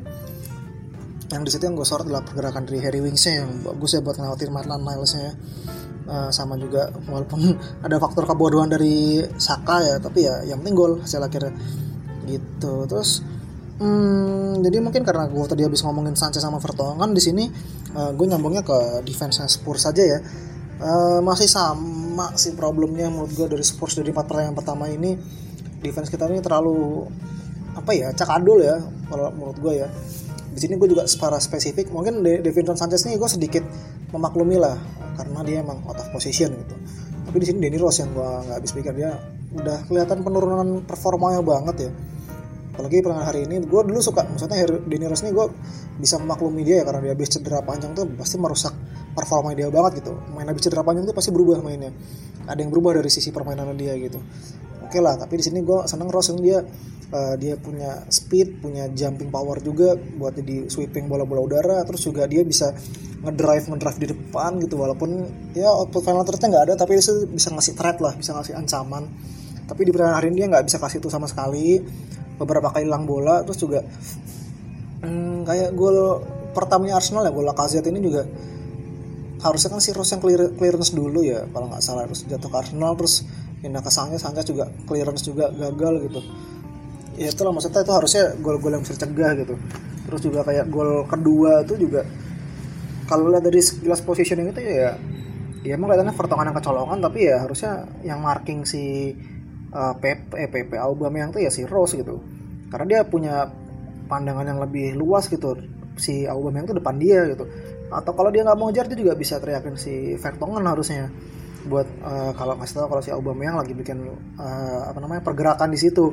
Yang 1.29 1.43
di 1.43 1.51
situ 1.51 1.63
yang 1.67 1.75
gue 1.75 1.87
sorot 1.87 2.07
adalah 2.07 2.23
pergerakan 2.23 2.63
dari 2.63 2.79
Harry 2.79 3.03
Wingsnya 3.03 3.43
yang 3.43 3.51
bagus 3.67 3.99
ya 3.99 4.01
buat 4.01 4.15
ngelawatin 4.15 4.55
Maitland 4.55 4.83
Niles-nya 4.87 5.35
uh, 6.07 6.31
sama 6.31 6.55
juga 6.55 6.95
walaupun 7.11 7.59
ada 7.87 7.97
faktor 7.99 8.31
kebodohan 8.31 8.71
dari 8.71 9.19
Saka 9.35 9.83
ya 9.83 9.97
tapi 9.99 10.31
ya 10.31 10.47
yang 10.47 10.63
penting 10.63 10.79
gol 10.79 11.03
hasil 11.03 11.19
akhirnya. 11.19 11.53
Gitu. 12.31 12.75
Terus 12.87 13.27
hmm, 13.83 14.63
jadi 14.63 14.79
mungkin 14.79 15.03
karena 15.03 15.27
gue 15.27 15.45
tadi 15.51 15.67
habis 15.67 15.83
ngomongin 15.83 16.15
Sanchez 16.15 16.41
sama 16.47 16.63
Vertonghen 16.63 17.11
di 17.11 17.21
sini 17.21 17.45
uh, 17.99 18.15
gue 18.15 18.27
nyambungnya 18.31 18.63
ke 18.63 19.03
defense 19.03 19.43
Spurs 19.51 19.83
saja 19.91 20.03
ya. 20.07 20.19
Uh, 20.75 21.19
masih 21.23 21.51
sama 21.51 22.04
sih 22.35 22.53
problemnya 22.55 23.11
menurut 23.11 23.33
gue 23.35 23.47
dari 23.51 23.65
Spurs 23.67 23.99
dari 23.99 24.11
empat 24.11 24.27
pertandingan 24.31 24.57
pertama 24.57 24.89
ini. 24.91 25.17
Defense 25.85 26.09
kita 26.09 26.31
ini 26.33 26.41
terlalu 26.41 27.05
apa 27.75 27.91
ya 27.93 28.09
cakadul 28.15 28.63
ya 28.65 28.81
kalau 29.11 29.29
menurut 29.35 29.59
gue 29.61 29.73
ya. 29.85 29.89
Di 30.55 30.59
sini 30.63 30.79
gue 30.79 30.87
juga 30.87 31.05
secara 31.11 31.43
spesifik 31.43 31.91
mungkin 31.91 32.23
Davinson 32.23 32.79
Sanchez 32.79 33.05
ini 33.11 33.19
gue 33.19 33.31
sedikit 33.31 33.65
memaklumi 34.15 34.57
lah 34.57 34.79
karena 35.19 35.43
dia 35.43 35.61
emang 35.61 35.83
out 35.85 35.99
of 35.99 36.09
position 36.15 36.55
gitu. 36.55 36.75
Tapi 37.27 37.37
di 37.43 37.47
sini 37.51 37.59
Denny 37.59 37.79
Rose 37.79 38.01
yang 38.01 38.15
gue 38.15 38.31
nggak 38.49 38.57
habis 38.63 38.73
pikir 38.73 38.95
dia 38.95 39.19
udah 39.55 39.87
kelihatan 39.87 40.23
penurunan 40.23 40.83
performanya 40.83 41.43
banget 41.43 41.91
ya 41.91 41.93
apalagi 42.75 43.07
pertandingan 43.07 43.29
hari 43.31 43.41
ini 43.47 43.57
gue 43.63 43.81
dulu 43.87 44.03
suka 44.03 44.27
maksudnya 44.27 44.67
Denny 44.67 45.07
Rose 45.07 45.23
ini 45.23 45.31
gue 45.31 45.47
bisa 46.03 46.19
memaklumi 46.19 46.67
dia 46.67 46.83
ya 46.83 46.85
karena 46.91 47.07
dia 47.07 47.13
habis 47.15 47.31
cedera 47.31 47.63
panjang 47.63 47.95
tuh 47.95 48.03
pasti 48.19 48.35
merusak 48.35 48.75
performa 49.15 49.55
dia 49.55 49.71
banget 49.71 50.03
gitu. 50.03 50.19
Main 50.35 50.51
habis 50.51 50.67
cedera 50.67 50.83
panjang 50.83 51.07
tuh 51.07 51.15
pasti 51.15 51.31
berubah 51.31 51.63
mainnya. 51.63 51.95
Ada 52.51 52.59
yang 52.59 52.75
berubah 52.75 52.99
dari 52.99 53.09
sisi 53.09 53.31
permainan 53.31 53.71
dia 53.79 53.95
gitu. 53.95 54.19
Oke 54.83 54.99
lah 54.99 55.15
tapi 55.15 55.39
di 55.39 55.45
sini 55.47 55.63
gue 55.63 55.87
seneng 55.87 56.11
Rose 56.11 56.35
yang 56.35 56.41
dia 56.43 56.59
uh, 57.15 57.35
dia 57.39 57.55
punya 57.55 58.03
speed 58.11 58.59
punya 58.59 58.91
jumping 58.91 59.31
power 59.31 59.63
juga 59.63 59.95
buat 59.95 60.35
jadi 60.35 60.67
sweeping 60.67 61.07
bola-bola 61.07 61.47
udara. 61.47 61.79
Terus 61.87 62.11
juga 62.11 62.27
dia 62.27 62.43
bisa 62.43 62.75
ngedrive 63.23 63.71
ngedrive 63.71 63.99
di 64.03 64.09
depan 64.19 64.59
gitu 64.61 64.77
walaupun 64.77 65.25
ya 65.55 65.71
output 65.71 66.05
final 66.05 66.27
threatnya 66.27 66.59
nggak 66.59 66.65
ada 66.69 66.75
tapi 66.77 66.99
dia 66.99 67.07
bisa 67.25 67.49
ngasih 67.55 67.73
threat 67.79 68.03
lah 68.03 68.19
bisa 68.19 68.35
ngasih 68.35 68.59
ancaman. 68.59 69.07
Tapi 69.65 69.81
di 69.87 69.91
pertandingan 69.95 70.19
hari 70.19 70.29
ini 70.35 70.37
dia 70.43 70.49
nggak 70.51 70.67
bisa 70.67 70.77
kasih 70.83 70.99
itu 71.01 71.09
sama 71.09 71.31
sekali 71.31 71.81
beberapa 72.45 72.69
kali 72.71 72.85
hilang 72.85 73.09
bola 73.09 73.41
terus 73.43 73.59
juga 73.59 73.81
hmm, 75.01 75.49
kayak 75.49 75.73
gol 75.73 76.21
pertamanya 76.53 77.01
Arsenal 77.01 77.27
ya 77.27 77.33
gol 77.35 77.49
Lacazette 77.49 77.89
ini 77.91 78.01
juga 78.05 78.29
harusnya 79.45 79.77
kan 79.77 79.81
si 79.85 79.93
Rose 79.93 80.17
yang 80.17 80.23
clear, 80.25 80.43
clearance 80.57 80.97
dulu 80.97 81.21
ya 81.21 81.45
kalau 81.53 81.69
nggak 81.69 81.85
salah. 81.85 82.09
Terus 82.09 82.25
jatuh 82.25 82.49
ke 82.49 82.57
Arsenal 82.57 82.97
terus 82.97 83.29
pindah 83.61 83.85
ke 83.85 83.91
Sanchez 83.93 84.25
Sanchez 84.25 84.49
juga 84.49 84.73
clearance 84.89 85.21
juga 85.21 85.53
gagal 85.53 86.09
gitu. 86.09 86.21
Ya 87.21 87.29
itulah 87.31 87.53
maksudnya 87.53 87.85
itu 87.85 87.93
harusnya 87.93 88.25
gol-gol 88.41 88.73
yang 88.73 88.83
bisa 88.83 88.97
cegah 88.97 89.37
gitu. 89.37 89.55
Terus 90.09 90.21
juga 90.25 90.41
kayak 90.49 90.73
gol 90.73 91.05
kedua 91.05 91.61
itu 91.61 91.77
juga 91.77 92.09
kalau 93.05 93.29
lihat 93.29 93.45
dari 93.45 93.61
sekilas 93.61 94.01
positioning 94.01 94.49
itu 94.49 94.65
ya 94.65 94.97
ya 95.61 95.77
emang 95.77 95.93
kelihatannya 95.93 96.17
pertongan 96.17 96.49
yang 96.49 96.57
kecolongan 96.57 96.99
tapi 97.05 97.19
ya 97.29 97.37
harusnya 97.45 97.89
yang 98.01 98.21
marking 98.25 98.65
si 98.65 99.13
uh, 99.73 99.97
PP 99.97 100.33
eh, 100.41 100.49
PP 100.49 100.77
Aubameyang 100.77 101.33
tuh 101.33 101.41
ya 101.41 101.53
si 101.53 101.69
Rose 101.69 101.97
gitu 102.01 102.21
karena 102.75 102.87
dia 102.91 103.01
punya 103.07 103.47
pandangan 104.11 104.43
yang 104.51 104.59
lebih 104.59 104.99
luas 104.99 105.31
gitu. 105.31 105.55
Si 105.95 106.27
Aubameyang 106.27 106.75
tuh 106.75 106.83
depan 106.83 106.99
dia 106.99 107.23
gitu. 107.31 107.47
Atau 107.87 108.19
kalau 108.19 108.35
dia 108.35 108.43
nggak 108.43 108.59
mau 108.59 108.67
ngejar 108.67 108.91
dia 108.91 108.99
juga 108.99 109.15
bisa 109.15 109.39
teriakin 109.39 109.79
si 109.79 110.19
Vertonghen 110.19 110.67
harusnya. 110.67 111.07
Buat 111.71 111.87
uh, 112.03 112.35
kalau 112.35 112.59
kasih 112.59 112.83
tahu 112.83 112.99
kalau 112.99 113.03
si 113.07 113.15
Aubameyang 113.15 113.63
lagi 113.63 113.79
bikin 113.79 114.03
uh, 114.35 114.91
apa 114.91 114.99
namanya 114.99 115.23
pergerakan 115.23 115.71
di 115.71 115.79
situ. 115.79 116.11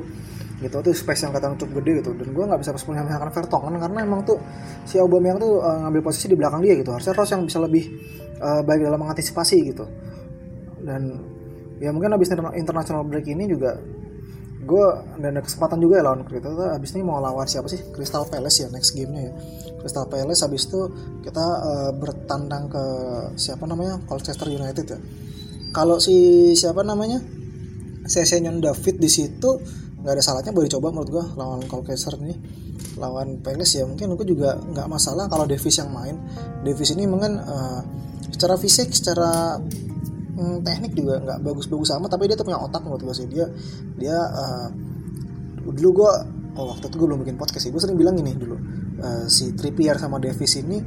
Gitu 0.62 0.78
itu 0.78 0.94
space 0.94 1.26
yang 1.26 1.34
kata 1.34 1.58
cukup 1.58 1.82
gede 1.82 2.06
gitu. 2.06 2.14
Dan 2.14 2.30
gue 2.30 2.44
nggak 2.46 2.60
bisa 2.62 2.70
sepenuhnya 2.78 3.10
menyalahkan 3.10 3.34
Vertonghen 3.34 3.74
karena 3.82 3.98
emang 4.06 4.22
tuh 4.22 4.38
si 4.86 5.02
Aubameyang 5.02 5.42
tuh 5.42 5.58
uh, 5.58 5.82
ngambil 5.82 6.06
posisi 6.06 6.30
di 6.30 6.38
belakang 6.38 6.62
dia 6.62 6.78
gitu. 6.78 6.94
Harusnya 6.94 7.18
Ross 7.18 7.34
yang 7.34 7.42
bisa 7.42 7.58
lebih 7.58 7.90
uh, 8.38 8.62
baik 8.62 8.86
dalam 8.86 9.02
mengantisipasi 9.02 9.56
gitu. 9.66 9.82
Dan 10.78 11.18
ya 11.82 11.90
mungkin 11.90 12.14
abis 12.14 12.30
international 12.54 13.02
break 13.10 13.26
ini 13.26 13.50
juga 13.50 13.74
gue 14.62 14.86
dan 15.18 15.34
ada 15.34 15.42
kesempatan 15.42 15.82
juga 15.82 15.98
ya 15.98 16.02
lawan 16.06 16.22
tuh 16.22 16.70
abis 16.70 16.94
ini 16.94 17.02
mau 17.02 17.18
lawan 17.18 17.46
siapa 17.50 17.66
sih? 17.66 17.82
Crystal 17.90 18.22
Palace 18.30 18.62
ya 18.62 18.68
next 18.70 18.94
gamenya 18.94 19.30
ya. 19.30 19.32
Crystal 19.82 20.06
Palace 20.06 20.46
abis 20.46 20.70
itu 20.70 20.80
kita 21.26 21.42
uh, 21.42 21.90
bertandang 21.98 22.70
ke 22.70 22.84
siapa 23.34 23.66
namanya? 23.66 23.98
Colchester 24.06 24.46
United 24.46 24.86
ya. 24.86 24.98
Kalau 25.74 25.98
si 25.98 26.50
siapa 26.54 26.86
namanya? 26.86 27.18
Sesenyon 28.02 28.62
David 28.62 28.98
di 28.98 29.10
situ 29.10 29.58
nggak 30.02 30.18
ada 30.18 30.22
salahnya 30.22 30.50
boleh 30.50 30.66
coba 30.66 30.90
menurut 30.90 31.10
gue 31.10 31.24
lawan 31.34 31.66
Colchester 31.66 32.14
ini. 32.22 32.34
Lawan 33.02 33.42
Palace 33.42 33.82
ya 33.82 33.84
mungkin 33.86 34.14
gue 34.14 34.26
juga 34.26 34.62
nggak 34.62 34.86
masalah 34.86 35.26
kalau 35.26 35.46
Davis 35.50 35.74
yang 35.82 35.90
main. 35.90 36.14
Davis 36.62 36.94
ini 36.94 37.10
mungkin 37.10 37.42
uh, 37.42 37.82
secara 38.30 38.54
fisik 38.54 38.94
secara 38.94 39.58
mm, 40.36 40.56
teknik 40.64 40.92
juga 40.96 41.20
nggak 41.20 41.38
bagus-bagus 41.44 41.88
sama 41.92 42.06
tapi 42.08 42.28
dia 42.28 42.36
tuh 42.36 42.46
punya 42.48 42.60
otak 42.60 42.82
menurut 42.84 43.02
gue 43.02 43.14
sih. 43.16 43.26
Dia 43.28 43.46
dia 43.96 44.16
uh, 44.16 44.68
dulu 45.62 46.04
gue 46.04 46.12
oh 46.58 46.64
waktu 46.68 46.84
itu 46.90 46.96
gue 47.00 47.06
belum 47.08 47.20
bikin 47.24 47.36
podcast 47.40 47.64
sih 47.64 47.72
gue 47.72 47.80
sering 47.80 47.96
bilang 47.96 48.12
gini 48.18 48.36
dulu 48.36 48.56
uh, 49.00 49.24
si 49.30 49.56
Trippier 49.56 49.96
sama 49.96 50.20
Davis 50.20 50.52
ini 50.60 50.78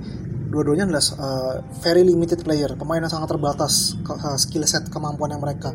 dua-duanya 0.46 0.86
adalah 0.88 1.04
uh, 1.20 1.56
very 1.82 2.06
limited 2.06 2.40
player 2.46 2.78
pemain 2.78 3.02
yang 3.02 3.12
sangat 3.12 3.34
terbatas 3.34 3.98
uh, 4.08 4.38
skill 4.38 4.64
set 4.64 4.88
kemampuan 4.88 5.34
yang 5.36 5.42
mereka. 5.42 5.74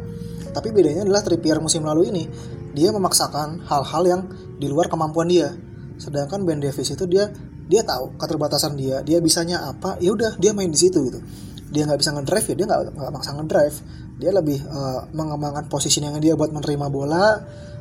Tapi 0.50 0.72
bedanya 0.72 1.04
adalah 1.04 1.20
Trippier 1.20 1.58
musim 1.60 1.84
lalu 1.84 2.08
ini 2.10 2.24
dia 2.70 2.94
memaksakan 2.94 3.66
hal-hal 3.66 4.02
yang 4.06 4.22
di 4.56 4.70
luar 4.70 4.86
kemampuan 4.86 5.26
dia. 5.28 5.52
Sedangkan 6.00 6.46
Ben 6.48 6.62
Davis 6.62 6.88
itu 6.88 7.04
dia 7.04 7.28
dia 7.70 7.86
tahu 7.86 8.18
keterbatasan 8.18 8.74
dia 8.74 8.98
dia 9.06 9.22
bisanya 9.22 9.62
apa 9.70 9.94
ya 10.02 10.10
udah 10.10 10.34
dia 10.42 10.50
main 10.50 10.74
di 10.74 10.80
situ 10.80 11.06
gitu 11.06 11.22
dia 11.70 11.86
nggak 11.86 12.00
bisa 12.02 12.10
ngedrive 12.10 12.46
ya 12.50 12.54
dia 12.58 12.66
nggak 12.66 13.10
maksa 13.14 13.30
ngedrive. 13.38 13.78
Dia 14.20 14.30
lebih 14.36 14.58
uh, 14.68 15.08
mengembangkan 15.16 15.70
posisi 15.70 16.02
yang 16.02 16.18
dia 16.20 16.36
buat 16.36 16.52
menerima 16.52 16.86
bola 16.92 17.40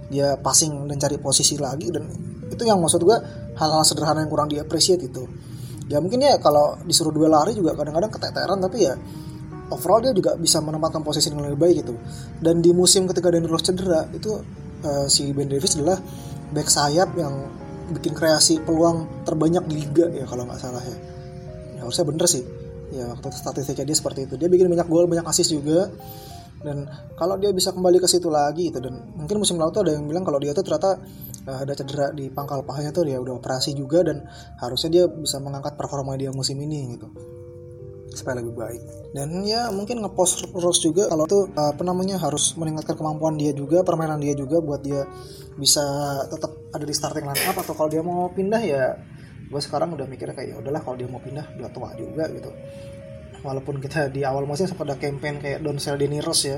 dia 0.10 0.42
passing 0.42 0.90
dan 0.90 0.98
cari 0.98 1.22
posisi 1.22 1.54
lagi 1.56 1.94
dan 1.94 2.10
itu 2.50 2.66
yang 2.66 2.82
maksud 2.82 3.06
gue 3.06 3.18
hal-hal 3.54 3.86
sederhana 3.86 4.26
yang 4.26 4.32
kurang 4.32 4.50
dia 4.50 4.66
appreciate 4.66 5.06
itu. 5.06 5.30
Ya 5.86 6.02
mungkin 6.02 6.22
ya 6.22 6.42
kalau 6.42 6.78
disuruh 6.86 7.14
dua 7.14 7.30
lari 7.30 7.54
juga 7.54 7.78
kadang-kadang 7.78 8.10
keteteran 8.10 8.58
tapi 8.58 8.90
ya 8.90 8.98
overall 9.70 10.02
dia 10.02 10.14
juga 10.14 10.34
bisa 10.34 10.58
menempatkan 10.66 11.06
posisi 11.06 11.30
yang 11.30 11.46
lebih 11.46 11.62
baik 11.62 11.76
gitu. 11.86 11.94
Dan 12.42 12.62
di 12.62 12.74
musim 12.74 13.06
ketika 13.06 13.30
Daniel 13.30 13.54
Rose 13.54 13.70
cedera 13.70 14.10
itu 14.10 14.42
uh, 14.82 15.06
si 15.06 15.30
Ben 15.30 15.46
Davis 15.46 15.78
adalah 15.78 16.02
back 16.50 16.68
sayap 16.70 17.14
yang 17.14 17.34
bikin 17.94 18.14
kreasi 18.14 18.62
peluang 18.62 19.26
terbanyak 19.26 19.66
di 19.70 19.86
liga 19.86 20.10
ya 20.14 20.26
kalau 20.26 20.46
nggak 20.46 20.62
salah 20.62 20.82
ya. 20.82 20.98
ya 21.78 21.80
harusnya 21.86 22.06
bener 22.06 22.26
sih 22.30 22.59
ya 22.94 23.14
waktu 23.14 23.28
statistiknya 23.34 23.86
dia 23.86 23.98
seperti 23.98 24.26
itu. 24.26 24.36
Dia 24.38 24.50
bikin 24.50 24.70
banyak 24.70 24.88
gol 24.90 25.06
banyak 25.06 25.26
assist 25.26 25.54
juga. 25.54 25.90
Dan 26.60 26.84
kalau 27.16 27.40
dia 27.40 27.56
bisa 27.56 27.72
kembali 27.72 28.04
ke 28.04 28.08
situ 28.12 28.28
lagi 28.28 28.68
itu 28.68 28.84
dan 28.84 29.00
mungkin 29.16 29.40
musim 29.40 29.56
lalu 29.56 29.72
tuh 29.72 29.82
ada 29.88 29.96
yang 29.96 30.04
bilang 30.12 30.28
kalau 30.28 30.44
dia 30.44 30.52
tuh 30.52 30.60
ternyata 30.60 31.00
uh, 31.48 31.64
ada 31.64 31.72
cedera 31.72 32.12
di 32.12 32.28
pangkal 32.28 32.68
pahanya 32.68 32.92
tuh 32.92 33.08
dia 33.08 33.16
udah 33.16 33.40
operasi 33.40 33.72
juga 33.72 34.04
dan 34.04 34.28
harusnya 34.60 34.92
dia 34.92 35.04
bisa 35.08 35.40
mengangkat 35.40 35.80
performa 35.80 36.20
dia 36.20 36.36
musim 36.36 36.60
ini 36.60 37.00
gitu. 37.00 37.08
Supaya 38.12 38.44
lebih 38.44 38.60
baik. 38.60 38.82
Dan 39.16 39.40
ya 39.48 39.72
mungkin 39.72 40.04
ngepost 40.04 40.52
Rose 40.52 40.84
juga 40.84 41.08
kalau 41.08 41.24
tuh 41.32 41.48
apa 41.56 41.80
namanya 41.88 42.20
harus 42.20 42.52
meningkatkan 42.60 43.00
kemampuan 43.00 43.40
dia 43.40 43.56
juga 43.56 43.80
permainan 43.88 44.20
dia 44.20 44.36
juga 44.36 44.60
buat 44.60 44.84
dia 44.84 45.08
bisa 45.56 45.82
tetap 46.28 46.52
ada 46.76 46.84
di 46.84 46.92
starting 46.92 47.24
line 47.24 47.44
up 47.48 47.56
atau 47.56 47.72
kalau 47.72 47.88
dia 47.88 48.04
mau 48.04 48.28
pindah 48.36 48.60
ya 48.60 49.00
gue 49.50 49.62
sekarang 49.62 49.98
udah 49.98 50.06
mikirnya 50.06 50.38
kayak 50.38 50.50
ya 50.54 50.56
udahlah 50.62 50.82
kalau 50.86 50.96
dia 50.96 51.10
mau 51.10 51.18
pindah 51.18 51.46
udah 51.58 51.70
tua 51.74 51.90
juga 51.98 52.30
gitu. 52.30 52.54
Walaupun 53.42 53.82
kita 53.82 54.14
di 54.14 54.22
awal 54.22 54.46
musim 54.46 54.70
sempat 54.70 54.86
ada 54.86 54.98
campaign 55.02 55.42
kayak 55.42 55.60
Don 55.66 55.82
Sell 55.82 55.98
Rose 56.22 56.46
ya. 56.46 56.58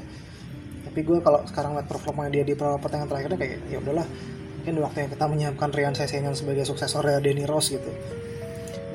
Tapi 0.91 0.99
gue 1.07 1.23
kalau 1.23 1.39
sekarang 1.47 1.79
lihat 1.79 1.87
performa 1.87 2.27
dia 2.27 2.43
di 2.43 2.51
pertandingan 2.51 3.07
terakhirnya 3.07 3.39
kayak 3.39 3.55
ya 3.71 3.77
udahlah 3.79 4.03
mungkin 4.61 4.75
waktunya 4.83 5.07
kita 5.09 5.25
menyiapkan 5.25 5.69
Rian 5.71 5.95
Sesenyan 5.95 6.35
sebagai 6.35 6.67
suksesor 6.67 7.07
ya 7.07 7.23
Denny 7.23 7.47
Rose 7.47 7.79
gitu. 7.79 7.91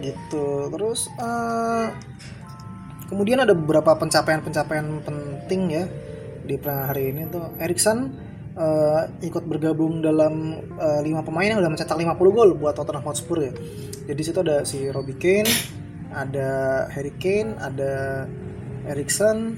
Gitu. 0.05 0.47
Terus 0.76 1.09
uh, 1.17 1.88
kemudian 3.09 3.41
ada 3.41 3.57
beberapa 3.57 3.97
pencapaian-pencapaian 3.97 4.87
penting 5.07 5.62
ya 5.73 5.85
di 6.45 6.55
pertandingan 6.61 6.87
hari 6.93 7.05
ini 7.17 7.23
tuh. 7.33 7.49
Erikson 7.57 8.25
uh, 8.57 9.07
ikut 9.21 9.45
bergabung 9.45 10.01
dalam 10.01 10.65
uh, 10.81 11.01
lima 11.05 11.21
pemain 11.23 11.53
yang 11.53 11.61
udah 11.61 11.71
mencetak 11.71 11.95
50 11.95 12.17
gol 12.17 12.51
buat 12.57 12.75
Tottenham 12.75 13.05
Hotspur 13.05 13.45
ya. 13.45 13.53
Jadi 14.09 14.21
situ 14.25 14.39
ada 14.41 14.65
si 14.65 14.89
Robbie 14.89 15.21
Kane, 15.21 15.51
ada 16.11 16.49
Harry 16.91 17.15
Kane, 17.15 17.55
ada 17.61 18.25
Erikson, 18.89 19.55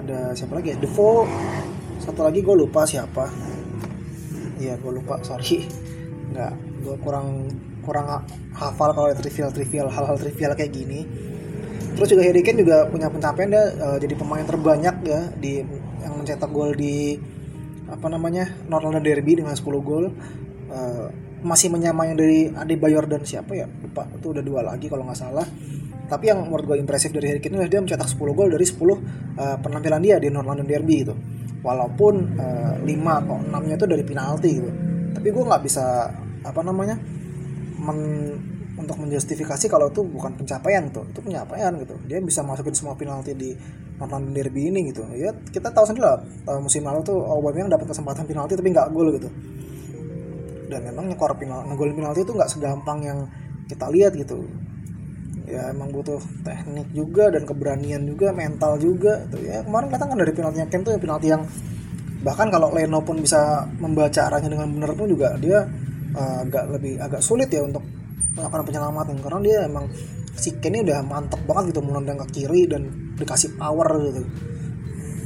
ada 0.00 0.32
siapa 0.32 0.58
lagi 0.58 0.74
ya? 0.74 0.76
Defoe. 0.80 1.28
Satu 2.00 2.24
lagi 2.24 2.40
gue 2.44 2.56
lupa 2.56 2.84
siapa. 2.84 3.28
Iya, 4.56 4.80
gue 4.80 4.92
lupa, 4.92 5.20
sorry. 5.20 5.66
Nggak, 6.32 6.52
gue 6.84 6.96
kurang 7.02 7.50
kurang 7.86 8.26
hafal 8.50 8.90
kalau 8.90 9.08
trivial 9.14 9.54
trivial 9.54 9.86
hal-hal 9.86 10.18
trivial 10.18 10.58
kayak 10.58 10.74
gini 10.74 11.06
terus 11.94 12.12
juga 12.12 12.26
Harry 12.26 12.42
Kane 12.42 12.60
juga 12.60 12.84
punya 12.90 13.08
pencapaian 13.08 13.48
dia 13.48 13.64
uh, 13.78 13.96
jadi 13.96 14.14
pemain 14.18 14.44
terbanyak 14.44 14.96
ya 15.06 15.20
di 15.38 15.64
yang 16.02 16.14
mencetak 16.18 16.50
gol 16.50 16.74
di 16.76 17.16
apa 17.86 18.06
namanya 18.10 18.50
North 18.66 18.84
London 18.84 19.04
Derby 19.04 19.38
dengan 19.38 19.54
10 19.54 19.62
gol. 19.82 20.10
Uh, 20.66 21.08
masih 21.46 21.70
menyamai 21.70 22.16
dari 22.18 22.50
Adebayor 22.50 23.06
dan 23.06 23.22
siapa 23.22 23.54
ya? 23.54 23.70
Lupa 23.70 24.08
itu 24.10 24.34
udah 24.34 24.42
dua 24.42 24.60
lagi 24.66 24.90
kalau 24.90 25.06
nggak 25.06 25.18
salah. 25.18 25.46
Tapi 26.06 26.30
yang 26.30 26.46
menurut 26.46 26.64
gue 26.66 26.76
impresif 26.78 27.10
dari 27.10 27.30
Harry 27.30 27.42
Kane 27.42 27.58
adalah 27.58 27.70
dia 27.70 27.80
mencetak 27.82 28.06
10 28.06 28.18
gol 28.34 28.48
dari 28.50 28.62
10 28.62 28.78
uh, 28.78 28.94
eh, 28.94 29.56
penampilan 29.58 30.00
dia 30.02 30.16
di 30.22 30.30
North 30.30 30.46
London 30.46 30.66
Derby 30.66 31.02
itu 31.02 31.14
walaupun 31.66 32.14
uh, 32.38 32.74
5 32.78 32.86
atau 32.86 33.36
6 33.42 33.50
nya 33.66 33.74
itu 33.74 33.86
dari 33.90 34.04
penalti 34.06 34.50
gitu. 34.54 34.70
Tapi 35.18 35.28
gue 35.34 35.44
nggak 35.46 35.62
bisa 35.66 36.06
apa 36.46 36.60
namanya 36.62 36.94
men 37.82 37.98
untuk 38.76 39.00
menjustifikasi 39.00 39.66
kalau 39.72 39.90
itu 39.90 40.04
bukan 40.06 40.36
pencapaian 40.38 40.86
tuh. 40.94 41.08
Itu 41.10 41.24
pencapaian 41.24 41.74
gitu. 41.82 41.96
Dia 42.06 42.22
bisa 42.22 42.46
masukin 42.46 42.76
semua 42.76 42.94
penalti 42.94 43.34
di 43.34 43.50
nonton 43.96 44.32
derby 44.32 44.68
ini 44.68 44.92
gitu. 44.92 45.02
Ya 45.16 45.32
kita 45.32 45.72
tahu 45.72 45.88
sendiri 45.88 46.04
lah 46.04 46.20
uh, 46.48 46.60
musim 46.60 46.84
lalu 46.84 47.00
tuh 47.04 47.16
Aubameyang 47.16 47.72
dapat 47.72 47.92
kesempatan 47.92 48.28
penalti 48.28 48.56
tapi 48.56 48.68
nggak 48.72 48.88
gol 48.92 49.08
gitu. 49.16 49.28
Dan 50.66 50.80
memang 50.92 51.08
nyekor 51.08 51.36
penalti 51.38 51.66
ngegol 51.72 51.90
penalti 51.96 52.20
itu 52.24 52.32
nggak 52.36 52.50
segampang 52.50 52.98
yang 53.04 53.18
kita 53.66 53.86
lihat 53.90 54.12
gitu. 54.14 54.44
Ya 55.46 55.70
emang 55.70 55.94
butuh 55.94 56.18
teknik 56.42 56.90
juga 56.90 57.30
dan 57.30 57.46
keberanian 57.46 58.02
juga 58.02 58.34
mental 58.34 58.82
juga 58.82 59.22
tuh 59.30 59.46
ya 59.46 59.62
kemarin 59.62 59.86
kelihatan 59.94 60.08
kan 60.10 60.18
dari 60.18 60.32
penaltinya 60.34 60.66
Ken 60.66 60.82
tuh 60.82 60.98
penalti 60.98 61.26
yang 61.30 61.42
bahkan 62.26 62.50
kalau 62.50 62.74
Leno 62.74 62.98
pun 63.06 63.22
bisa 63.22 63.62
membaca 63.78 64.26
arahnya 64.26 64.50
dengan 64.50 64.66
benar 64.74 64.90
pun 64.98 65.06
juga 65.06 65.38
dia 65.38 65.62
uh, 66.18 66.42
agak 66.42 66.64
lebih 66.74 66.98
agak 66.98 67.22
sulit 67.22 67.46
ya 67.46 67.62
untuk 67.62 67.86
melakukan 68.34 68.66
penyelamatan 68.66 69.16
karena 69.22 69.40
dia 69.46 69.58
emang 69.70 69.86
si 70.36 70.60
Ken 70.60 70.76
ini 70.76 70.84
udah 70.84 71.00
mantep 71.00 71.40
banget 71.48 71.72
gitu 71.72 71.80
menendang 71.80 72.20
ke 72.28 72.40
kiri 72.40 72.68
dan 72.68 72.92
dikasih 73.16 73.56
power 73.56 73.88
gitu. 74.12 74.22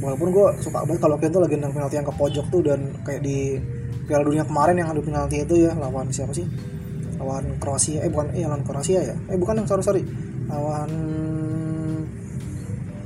Walaupun 0.01 0.27
gue 0.33 0.47
suka 0.63 0.81
banget 0.87 1.01
kalau 1.03 1.15
Ken 1.19 1.29
tuh 1.29 1.43
lagi 1.43 1.59
nendang 1.59 1.75
penalti 1.75 1.95
yang 1.99 2.07
ke 2.07 2.15
pojok 2.15 2.45
tuh 2.49 2.61
dan 2.65 2.95
kayak 3.05 3.21
di 3.21 3.59
Piala 4.07 4.25
Dunia 4.25 4.47
kemarin 4.47 4.79
yang 4.81 4.89
ada 4.89 5.01
penalti 5.03 5.43
itu 5.43 5.67
ya 5.67 5.75
lawan 5.77 6.09
siapa 6.09 6.33
sih? 6.33 6.47
Lawan 7.21 7.61
Kroasia 7.61 8.01
eh 8.01 8.09
bukan 8.09 8.33
eh 8.33 8.47
lawan 8.47 8.65
Kroasia 8.65 8.99
ya? 9.03 9.15
Eh 9.29 9.37
bukan 9.37 9.61
yang 9.61 9.67
sorry 9.69 9.83
sorry. 9.85 10.01
Lawan 10.49 10.89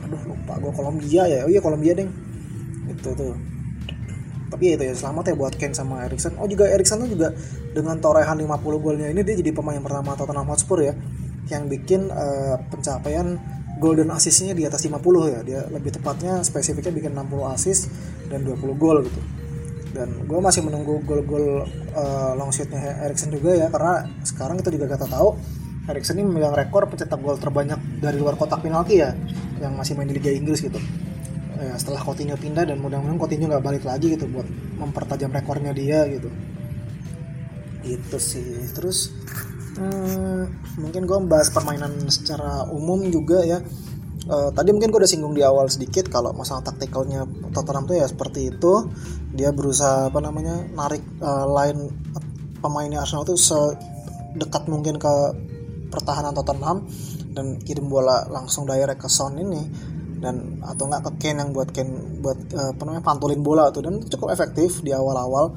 aduh 0.07 0.21
lupa 0.29 0.53
gue 0.62 0.71
Kolombia 0.71 1.24
ya? 1.27 1.43
Oh 1.43 1.51
iya 1.51 1.59
Kolombia 1.59 1.97
deng. 1.97 2.13
Itu 2.88 3.12
tuh. 3.12 3.35
Tapi 4.45 4.71
ya 4.71 4.74
itu 4.79 4.85
ya 4.88 4.95
selamat 4.95 5.33
ya 5.33 5.35
buat 5.35 5.53
Ken 5.57 5.75
sama 5.75 6.05
Erikson. 6.07 6.38
Oh 6.39 6.47
juga 6.47 6.69
Erikson 6.69 7.03
tuh 7.03 7.12
juga 7.12 7.33
dengan 7.75 8.00
torehan 8.00 8.39
50 8.39 8.55
golnya 8.79 9.12
ini 9.12 9.19
dia 9.19 9.35
jadi 9.35 9.51
pemain 9.51 9.83
pertama 9.83 10.15
Tottenham 10.15 10.47
Hotspur 10.47 10.79
ya 10.79 10.95
yang 11.49 11.69
bikin 11.69 12.09
uh, 12.09 12.57
pencapaian 12.69 13.37
golden 13.77 14.09
assistnya 14.11 14.55
di 14.55 14.63
atas 14.63 14.83
50 14.87 14.99
ya. 15.33 15.39
Dia 15.45 15.59
lebih 15.69 15.93
tepatnya 15.93 16.41
spesifiknya 16.41 16.93
bikin 16.95 17.11
60 17.13 17.55
assist 17.55 17.91
dan 18.31 18.41
20 18.41 18.81
gol 18.81 19.03
gitu. 19.05 19.21
Dan 19.95 20.27
gue 20.27 20.39
masih 20.43 20.59
menunggu 20.67 20.99
gol-gol 21.07 21.63
uh, 21.95 22.31
long 22.35 22.51
shootnya 22.51 22.99
Erikson 23.07 23.31
juga 23.31 23.55
ya 23.55 23.67
karena 23.71 24.03
sekarang 24.27 24.59
kita 24.59 24.75
juga 24.75 24.91
kata 24.91 25.07
tahu 25.07 25.39
Erikson 25.87 26.19
ini 26.19 26.27
memegang 26.27 26.51
rekor 26.57 26.89
pencetak 26.91 27.15
gol 27.21 27.39
terbanyak 27.39 27.79
dari 28.03 28.19
luar 28.19 28.35
kotak 28.35 28.59
penalti 28.59 28.99
ya 28.99 29.15
yang 29.63 29.77
masih 29.79 29.95
main 29.95 30.09
di 30.11 30.19
Liga 30.19 30.33
Inggris 30.33 30.59
gitu. 30.59 30.81
Ya, 31.55 31.71
setelah 31.79 32.03
Coutinho 32.03 32.35
pindah 32.35 32.67
dan 32.67 32.83
mudah-mudahan 32.83 33.15
Coutinho 33.15 33.47
nggak 33.47 33.63
balik 33.63 33.83
lagi 33.87 34.19
gitu 34.19 34.27
buat 34.27 34.43
mempertajam 34.75 35.31
rekornya 35.31 35.71
dia 35.71 36.03
gitu. 36.11 36.27
Itu 37.87 38.17
sih. 38.19 38.67
Terus 38.75 39.15
hmm, 39.75 40.44
mungkin 40.82 41.01
gue 41.08 41.17
membahas 41.20 41.51
permainan 41.51 41.94
secara 42.08 42.67
umum 42.72 43.08
juga 43.12 43.44
ya. 43.44 43.60
Uh, 44.25 44.50
tadi 44.58 44.74
mungkin 44.74 44.89
gue 44.89 45.00
udah 45.05 45.12
singgung 45.12 45.38
di 45.38 45.46
awal 45.46 45.70
sedikit 45.70 46.10
kalau 46.10 46.34
masalah 46.34 46.65
taktikalnya 46.65 47.29
Tottenham 47.53 47.86
tuh 47.86 47.96
ya 48.00 48.08
seperti 48.10 48.50
itu. 48.50 48.89
Dia 49.36 49.53
berusaha 49.53 50.10
apa 50.10 50.20
namanya 50.24 50.65
narik 50.74 51.03
uh, 51.22 51.46
line 51.46 51.94
pemainnya 52.63 53.05
Arsenal 53.05 53.27
tuh 53.27 53.38
sedekat 53.38 54.65
mungkin 54.65 54.98
ke 54.98 55.13
pertahanan 55.94 56.34
Tottenham 56.34 56.89
dan 57.36 57.62
kirim 57.62 57.91
bola 57.91 58.25
langsung 58.32 58.65
direct 58.65 59.03
ke 59.03 59.10
Son 59.12 59.38
ini 59.38 59.62
dan 60.17 60.63
atau 60.63 60.89
enggak 60.89 61.04
ke 61.06 61.12
Ken 61.21 61.38
yang 61.38 61.52
buat 61.54 61.69
Ken 61.69 62.19
buat 62.23 62.39
uh, 62.56 62.73
apa 62.73 62.82
namanya 62.88 63.04
pantulin 63.06 63.45
bola 63.45 63.69
tuh 63.69 63.86
dan 63.86 64.02
cukup 64.10 64.34
efektif 64.34 64.82
di 64.82 64.95
awal-awal 64.95 65.54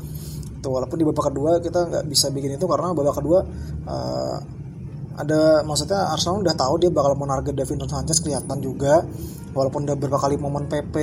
tuh 0.59 0.75
walaupun 0.75 0.97
di 0.99 1.07
babak 1.07 1.31
kedua 1.31 1.63
kita 1.63 1.87
nggak 1.87 2.05
bisa 2.11 2.35
bikin 2.35 2.59
itu 2.59 2.67
karena 2.67 2.91
babak 2.95 3.17
kedua 3.19 3.39
uh, 3.87 4.37
ada 5.19 5.67
maksudnya 5.67 6.15
Arsenal 6.15 6.47
udah 6.47 6.55
tahu 6.55 6.79
dia 6.79 6.91
bakal 6.95 7.19
menarget 7.19 7.59
Davinson 7.59 7.91
Sanchez 7.91 8.23
kelihatan 8.23 8.63
juga. 8.63 9.03
Walaupun 9.51 9.83
udah 9.83 9.99
beberapa 9.99 10.23
kali 10.23 10.39
momen 10.39 10.71
PP 10.71 10.95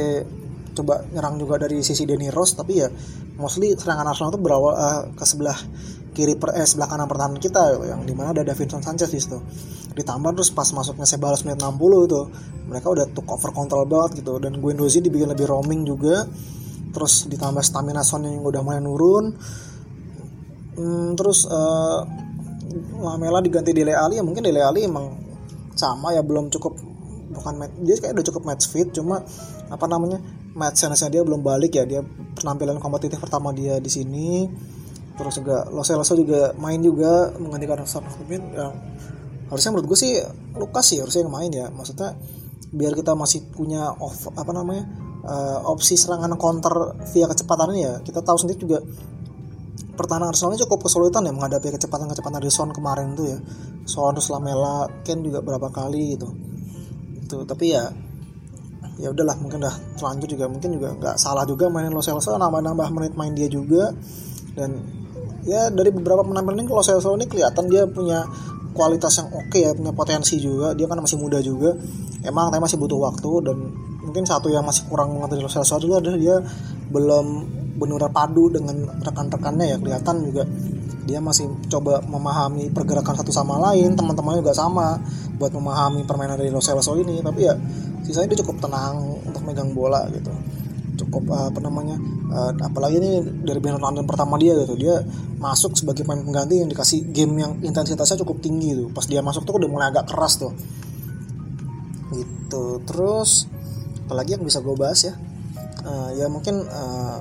coba 0.76 1.04
nyerang 1.12 1.36
juga 1.36 1.60
dari 1.60 1.84
sisi 1.84 2.04
Denny 2.04 2.32
Rose 2.32 2.56
tapi 2.56 2.80
ya 2.80 2.88
mostly 3.36 3.76
serangan 3.76 4.08
Arsenal 4.12 4.32
itu 4.32 4.40
berawal 4.40 4.74
uh, 4.76 5.02
ke 5.12 5.24
sebelah 5.28 5.56
kiri 6.16 6.40
per 6.40 6.56
eh 6.56 6.64
sebelah 6.64 6.88
kanan 6.88 7.12
pertahanan 7.12 7.40
kita 7.44 7.76
yang 7.84 8.08
di 8.08 8.16
mana 8.16 8.32
ada 8.32 8.48
Davinson 8.48 8.80
Sanchez 8.80 9.12
di 9.12 9.20
situ. 9.20 9.36
Ditambah 9.92 10.32
terus 10.40 10.56
pas 10.56 10.68
masuknya 10.72 11.04
Sebalos 11.04 11.44
menit 11.44 11.60
60 11.60 11.76
itu 12.08 12.22
mereka 12.72 12.88
udah 12.96 13.06
took 13.12 13.28
over 13.28 13.52
control 13.52 13.84
banget 13.84 14.24
gitu. 14.24 14.40
Dan 14.40 14.64
Guendouzi 14.64 15.04
dibikin 15.04 15.28
lebih 15.28 15.52
roaming 15.52 15.84
juga 15.84 16.24
terus 16.96 17.28
ditambah 17.28 17.60
stamina 17.60 18.00
Son 18.08 18.24
yang 18.24 18.40
udah 18.40 18.64
mulai 18.64 18.80
nurun. 18.80 19.36
Hmm, 20.80 21.12
terus 21.20 21.44
uh, 21.48 22.08
Lamela 23.00 23.44
diganti 23.44 23.76
Dele 23.76 23.96
Ali 23.96 24.20
ya 24.20 24.24
mungkin 24.24 24.44
Dele 24.44 24.64
Ali 24.64 24.88
emang 24.88 25.12
sama 25.76 26.16
ya 26.16 26.24
belum 26.24 26.48
cukup 26.52 26.76
bukan 27.36 27.54
match, 27.60 27.74
dia 27.84 27.96
kayak 28.00 28.16
udah 28.16 28.26
cukup 28.32 28.44
match 28.48 28.72
fit 28.72 28.88
cuma 28.96 29.20
apa 29.68 29.86
namanya 29.92 30.24
match 30.56 30.80
sense 30.80 31.04
dia 31.12 31.20
belum 31.24 31.44
balik 31.44 31.76
ya 31.76 31.84
dia 31.84 32.00
penampilan 32.40 32.80
kompetitif 32.80 33.20
pertama 33.20 33.52
dia 33.52 33.84
di 33.84 33.92
sini. 33.92 34.48
Terus 35.16 35.40
juga 35.40 35.64
Lo 35.72 35.84
Celso 35.84 36.16
juga 36.16 36.52
main 36.60 36.80
juga 36.80 37.32
menggantikan 37.40 37.84
Son 37.88 38.04
yang 38.32 38.76
harusnya 39.48 39.72
menurut 39.72 39.88
gue 39.94 40.00
sih 40.00 40.14
Lukas 40.58 40.86
sih 40.90 41.00
harusnya 41.00 41.24
yang 41.24 41.32
main 41.32 41.52
ya 41.54 41.68
maksudnya 41.72 42.18
biar 42.76 42.92
kita 42.98 43.16
masih 43.16 43.46
punya 43.54 43.94
off 44.02 44.28
apa 44.34 44.52
namanya 44.52 44.84
uh, 45.26 45.60
opsi 45.68 45.98
serangan 45.98 46.38
counter 46.38 46.96
via 47.12 47.26
kecepatan 47.26 47.74
ya 47.76 47.94
kita 48.06 48.22
tahu 48.22 48.38
sendiri 48.38 48.60
juga 48.62 48.80
pertahanan 49.96 50.30
Arsenalnya 50.30 50.68
cukup 50.68 50.86
kesulitan 50.86 51.24
ya 51.24 51.32
menghadapi 51.32 51.72
kecepatan-kecepatan 51.80 52.44
dari 52.44 52.52
Son 52.52 52.70
kemarin 52.76 53.16
tuh 53.16 53.26
ya. 53.32 53.38
Son 53.88 54.12
terus 54.12 54.28
Lamela 54.30 54.92
Ken 55.08 55.24
juga 55.24 55.40
berapa 55.40 55.72
kali 55.72 56.20
gitu. 56.20 56.28
Itu 57.24 57.48
tapi 57.48 57.74
ya 57.74 57.90
ya 58.96 59.12
udahlah 59.12 59.36
mungkin 59.40 59.60
udah 59.64 59.76
terlanjur 60.00 60.28
juga 60.32 60.46
mungkin 60.48 60.70
juga 60.80 60.96
nggak 60.96 61.16
salah 61.20 61.44
juga 61.44 61.68
mainin 61.68 61.92
Lo 61.92 62.00
Celso 62.04 62.36
nambah-nambah 62.36 62.88
menit 62.92 63.14
main 63.16 63.32
dia 63.32 63.48
juga. 63.48 63.96
Dan 64.56 64.84
ya 65.48 65.72
dari 65.72 65.92
beberapa 65.96 66.22
penampilan 66.28 66.64
ini 66.64 66.70
Lo 66.70 66.84
Celso 66.84 67.16
ini 67.16 67.26
kelihatan 67.26 67.72
dia 67.72 67.88
punya 67.88 68.28
kualitas 68.76 69.16
yang 69.24 69.32
oke 69.32 69.48
okay 69.48 69.64
ya 69.64 69.72
punya 69.72 69.96
potensi 69.96 70.36
juga 70.36 70.76
dia 70.76 70.86
kan 70.92 71.00
masih 71.00 71.18
muda 71.18 71.40
juga. 71.40 71.74
Emang 72.28 72.52
tapi 72.52 72.62
masih 72.62 72.78
butuh 72.78 73.00
waktu 73.00 73.32
dan 73.48 73.58
mungkin 74.06 74.24
satu 74.24 74.54
yang 74.54 74.62
masih 74.62 74.86
kurang 74.86 75.18
mengerti 75.18 75.42
dari 75.42 75.50
Celso 75.50 75.82
juga 75.82 75.98
adalah 76.00 76.20
dia 76.22 76.38
belum 76.94 77.26
benar 77.76 78.08
padu 78.14 78.54
dengan 78.54 78.88
rekan-rekannya 79.04 79.76
ya. 79.76 79.78
Kelihatan 79.82 80.16
juga 80.24 80.44
dia 81.06 81.22
masih 81.22 81.46
coba 81.70 82.02
memahami 82.02 82.74
pergerakan 82.74 83.14
satu 83.22 83.30
sama 83.30 83.62
lain 83.70 83.94
teman-temannya 83.94 84.42
juga 84.42 84.58
sama 84.58 84.98
buat 85.38 85.54
memahami 85.54 86.02
permainan 86.08 86.40
dari 86.40 86.50
Lo 86.54 86.64
Celso 86.64 86.96
ini. 86.98 87.20
Tapi 87.20 87.40
ya 87.46 87.54
sisanya 88.06 88.32
dia 88.34 88.40
cukup 88.46 88.62
tenang 88.62 89.22
untuk 89.26 89.42
megang 89.44 89.74
bola 89.74 90.08
gitu. 90.14 90.32
Cukup 90.96 91.28
uh, 91.28 91.52
apa 91.52 91.60
namanya 91.60 92.00
uh, 92.32 92.56
apalagi 92.64 93.04
ini 93.04 93.20
dari 93.44 93.60
London 93.60 94.08
pertama 94.08 94.40
dia 94.40 94.56
gitu. 94.64 94.80
Dia 94.80 95.04
masuk 95.38 95.76
sebagai 95.76 96.08
pemain 96.08 96.24
pengganti 96.24 96.64
yang 96.64 96.70
dikasih 96.72 97.12
game 97.12 97.36
yang 97.38 97.60
intensitasnya 97.60 98.24
cukup 98.24 98.40
tinggi 98.40 98.72
tuh 98.72 98.88
pas 98.96 99.04
dia 99.04 99.20
masuk 99.20 99.44
tuh 99.44 99.60
udah 99.60 99.70
mulai 99.70 99.92
agak 99.92 100.08
keras 100.08 100.40
tuh. 100.40 100.56
Gitu. 102.16 102.66
Terus 102.88 103.52
apalagi 104.06 104.38
yang 104.38 104.46
bisa 104.46 104.62
gue 104.62 104.76
bahas 104.78 105.02
ya. 105.02 105.14
Uh, 105.86 106.10
ya 106.18 106.30
mungkin 106.30 106.62
uh, 106.66 107.20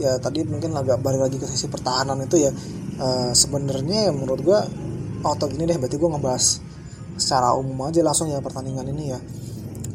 ya 0.00 0.16
tadi 0.20 0.44
mungkin 0.44 0.72
agak 0.76 1.00
balik 1.00 1.28
lagi 1.28 1.36
ke 1.40 1.48
sisi 1.48 1.66
pertahanan 1.72 2.20
itu 2.20 2.36
ya. 2.36 2.52
Uh, 3.00 3.32
sebenarnya 3.32 4.08
ya 4.08 4.12
menurut 4.12 4.44
gue 4.44 4.60
oh, 5.24 5.32
atau 5.32 5.48
gini 5.48 5.64
deh 5.64 5.80
berarti 5.80 5.96
gue 5.96 6.10
ngebahas 6.12 6.60
secara 7.16 7.56
umum 7.56 7.88
aja 7.88 8.04
langsung 8.04 8.28
ya 8.28 8.44
pertandingan 8.44 8.84
ini 8.92 9.16
ya. 9.16 9.18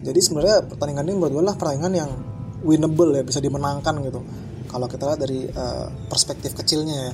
Jadi 0.06 0.20
sebenarnya 0.22 0.66
pertandingan 0.66 1.06
ini 1.06 1.14
menurut 1.14 1.34
gue 1.38 1.44
lah 1.46 1.56
pertandingan 1.58 1.94
yang 1.94 2.12
winnable 2.66 3.14
ya 3.14 3.22
bisa 3.22 3.38
dimenangkan 3.38 4.02
gitu. 4.02 4.26
Kalau 4.66 4.90
kita 4.90 5.14
lihat 5.14 5.22
dari 5.22 5.46
uh, 5.46 5.88
perspektif 6.10 6.58
kecilnya 6.58 6.98
ya. 7.10 7.14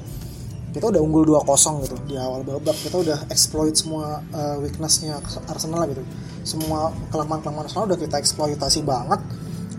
Kita 0.72 0.88
udah 0.88 1.04
unggul 1.04 1.28
2-0 1.36 1.84
gitu 1.84 2.00
di 2.08 2.16
awal 2.16 2.48
babak. 2.48 2.80
Kita 2.80 2.96
udah 2.96 3.28
exploit 3.28 3.76
semua 3.76 4.24
uh, 4.32 4.56
weaknessnya 4.64 5.20
Arsenal 5.52 5.84
gitu 5.92 6.00
semua 6.42 6.94
kelemahan-kelemahan 7.14 7.70
Arsenal 7.70 7.86
udah 7.90 8.00
kita 8.00 8.18
eksploitasi 8.18 8.82
banget. 8.86 9.20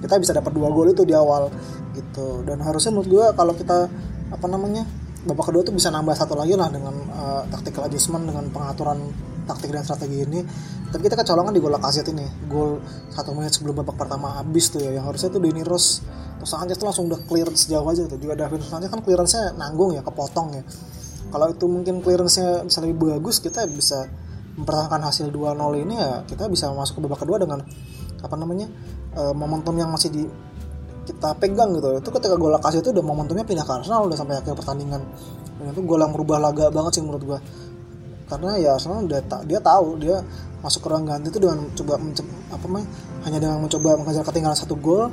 Kita 0.03 0.19
bisa 0.19 0.35
dapat 0.35 0.51
dua 0.55 0.69
gol 0.71 0.91
itu 0.91 1.07
di 1.07 1.15
awal 1.15 1.51
gitu. 1.95 2.43
Dan 2.43 2.63
harusnya 2.63 2.91
menurut 2.91 3.09
gue 3.09 3.27
kalau 3.39 3.55
kita 3.55 3.87
apa 4.33 4.47
namanya 4.49 4.83
babak 5.23 5.55
kedua 5.55 5.63
tuh 5.63 5.75
bisa 5.75 5.93
nambah 5.95 6.19
satu 6.19 6.35
lagi 6.35 6.59
lah 6.59 6.67
dengan 6.67 6.95
uh, 7.15 7.43
tactical 7.47 7.87
adjustment 7.87 8.27
dengan 8.27 8.51
pengaturan 8.51 8.99
taktik 9.47 9.71
dan 9.71 9.87
strategi 9.87 10.27
ini. 10.27 10.41
Tapi 10.93 11.01
kita 11.09 11.17
kecolongan 11.17 11.57
di 11.57 11.61
gol 11.63 11.73
Lacazette 11.73 12.11
ini 12.13 12.27
gol 12.51 12.83
satu 13.15 13.33
menit 13.33 13.55
sebelum 13.55 13.81
babak 13.81 13.97
pertama 13.97 14.43
habis 14.43 14.69
tuh 14.69 14.83
ya 14.83 14.93
yang 14.93 15.07
harusnya 15.09 15.33
tuh 15.33 15.41
Deni 15.41 15.65
Rose 15.65 16.05
terus 16.37 16.51
Sanchez 16.59 16.75
tuh 16.75 16.91
langsung 16.91 17.07
udah 17.07 17.23
clear 17.27 17.49
sejauh 17.49 17.87
aja 17.87 18.03
tuh. 18.11 18.19
Juga 18.19 18.35
David 18.35 18.67
Sanchez 18.67 18.91
kan 18.91 19.01
clearance-nya 19.01 19.55
nanggung 19.55 19.95
ya 19.95 20.03
kepotong 20.03 20.59
ya. 20.59 20.63
Kalau 21.33 21.47
itu 21.49 21.65
mungkin 21.71 22.03
clearance-nya 22.03 22.67
bisa 22.67 22.79
lebih 22.83 22.99
bagus 22.99 23.39
kita 23.39 23.65
bisa 23.71 24.11
mempertahankan 24.59 25.01
hasil 25.09 25.33
2-0 25.33 25.57
ini 25.81 25.95
ya 25.97 26.23
kita 26.29 26.49
bisa 26.49 26.69
masuk 26.73 27.01
ke 27.01 27.01
babak 27.09 27.25
kedua 27.25 27.41
dengan 27.41 27.65
apa 28.23 28.35
namanya 28.37 28.69
uh, 29.17 29.33
momentum 29.33 29.75
yang 29.77 29.89
masih 29.89 30.13
di 30.13 30.23
kita 31.03 31.35
pegang 31.41 31.75
gitu. 31.75 31.99
Itu 31.99 32.11
ketika 32.15 32.39
gol 32.39 32.55
Lacazette 32.55 32.87
itu 32.87 32.91
udah 32.95 33.05
momentumnya 33.05 33.43
pindah 33.43 33.67
ke 33.67 33.73
Arsenal 33.75 34.07
udah 34.07 34.15
sampai 34.15 34.39
akhir 34.39 34.55
pertandingan. 34.55 35.03
Dan 35.59 35.75
itu 35.75 35.81
gol 35.83 35.99
yang 35.99 36.15
merubah 36.15 36.39
laga 36.39 36.71
banget 36.71 37.01
sih 37.01 37.03
menurut 37.03 37.23
gue 37.27 37.39
karena 38.33 38.57
ya 38.57 38.81
Arsenal 38.81 39.05
dia, 39.05 39.21
dia 39.45 39.61
tahu 39.61 40.01
dia 40.01 40.25
masuk 40.65 40.81
ke 40.81 40.89
ruang 40.89 41.05
ganti 41.05 41.29
itu 41.29 41.37
dengan 41.37 41.69
coba 41.77 42.01
apa 42.49 42.67
mah 42.71 42.85
hanya 43.29 43.39
dengan 43.45 43.61
mencoba 43.61 44.01
mengejar 44.01 44.25
ketinggalan 44.25 44.57
satu 44.57 44.73
gol 44.81 45.13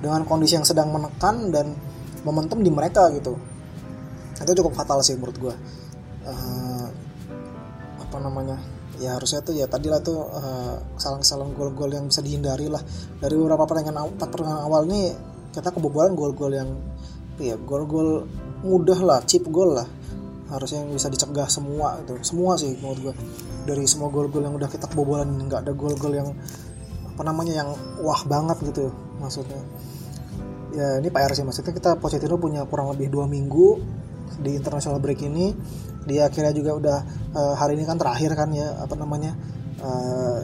dengan 0.00 0.24
kondisi 0.24 0.56
yang 0.56 0.64
sedang 0.64 0.88
menekan 0.88 1.52
dan 1.52 1.76
momentum 2.24 2.64
di 2.64 2.72
mereka 2.72 3.12
gitu. 3.12 3.36
Itu 4.40 4.52
cukup 4.64 4.72
fatal 4.72 5.04
sih 5.04 5.12
menurut 5.20 5.36
gue 5.36 5.54
uh, 6.24 6.86
apa 8.00 8.16
namanya 8.24 8.56
ya 9.04 9.20
harusnya 9.20 9.44
tuh 9.44 9.52
ya 9.52 9.68
tadi 9.68 9.92
lah 9.92 10.00
tuh 10.00 10.16
uh, 10.16 10.80
kesalahan-kesalahan 10.96 11.52
gol-gol 11.52 11.90
yang 11.92 12.08
bisa 12.08 12.24
dihindari 12.24 12.72
lah. 12.72 12.80
Dari 13.20 13.34
beberapa 13.36 13.68
pertandingan 13.68 14.16
empat 14.16 14.28
pertandingan 14.32 14.64
awal 14.64 14.88
nih 14.88 15.12
kita 15.52 15.68
kebobolan 15.70 16.16
gol-gol 16.16 16.52
yang 16.56 16.72
ya 17.36 17.60
gol-gol 17.60 18.24
mudah 18.64 19.00
lah 19.04 19.20
chip 19.28 19.44
gol 19.52 19.76
lah. 19.76 19.86
Harusnya 20.48 20.84
yang 20.84 20.96
bisa 20.96 21.12
dicegah 21.12 21.48
semua 21.52 22.00
itu. 22.00 22.16
Semua 22.24 22.56
sih 22.56 22.72
menurut 22.80 23.12
gue 23.12 23.14
dari 23.68 23.84
semua 23.84 24.08
gol-gol 24.08 24.44
yang 24.48 24.56
udah 24.56 24.68
kita 24.72 24.88
kebobolan 24.88 25.28
nggak 25.28 25.68
ada 25.68 25.72
gol-gol 25.76 26.12
yang 26.16 26.28
apa 27.14 27.22
namanya 27.22 27.62
yang 27.62 27.70
wah 28.00 28.20
banget 28.24 28.58
gitu 28.64 28.88
maksudnya. 29.20 29.60
Ya 30.72 30.98
ini 30.98 31.12
PR 31.12 31.30
sih. 31.36 31.44
Maksudnya 31.44 31.76
kita 31.76 31.90
Pochettino 32.00 32.40
punya 32.40 32.64
kurang 32.64 32.90
lebih 32.90 33.12
dua 33.12 33.28
minggu 33.28 33.78
di 34.40 34.58
international 34.58 34.98
break 34.98 35.22
ini 35.22 35.54
dia 36.04 36.28
akhirnya 36.28 36.52
juga 36.52 36.70
udah 36.76 36.98
uh, 37.32 37.54
hari 37.56 37.76
ini 37.80 37.84
kan 37.88 37.96
terakhir 37.96 38.36
kan 38.36 38.52
ya 38.52 38.76
apa 38.80 38.94
namanya 38.96 39.32
uh, 39.80 40.40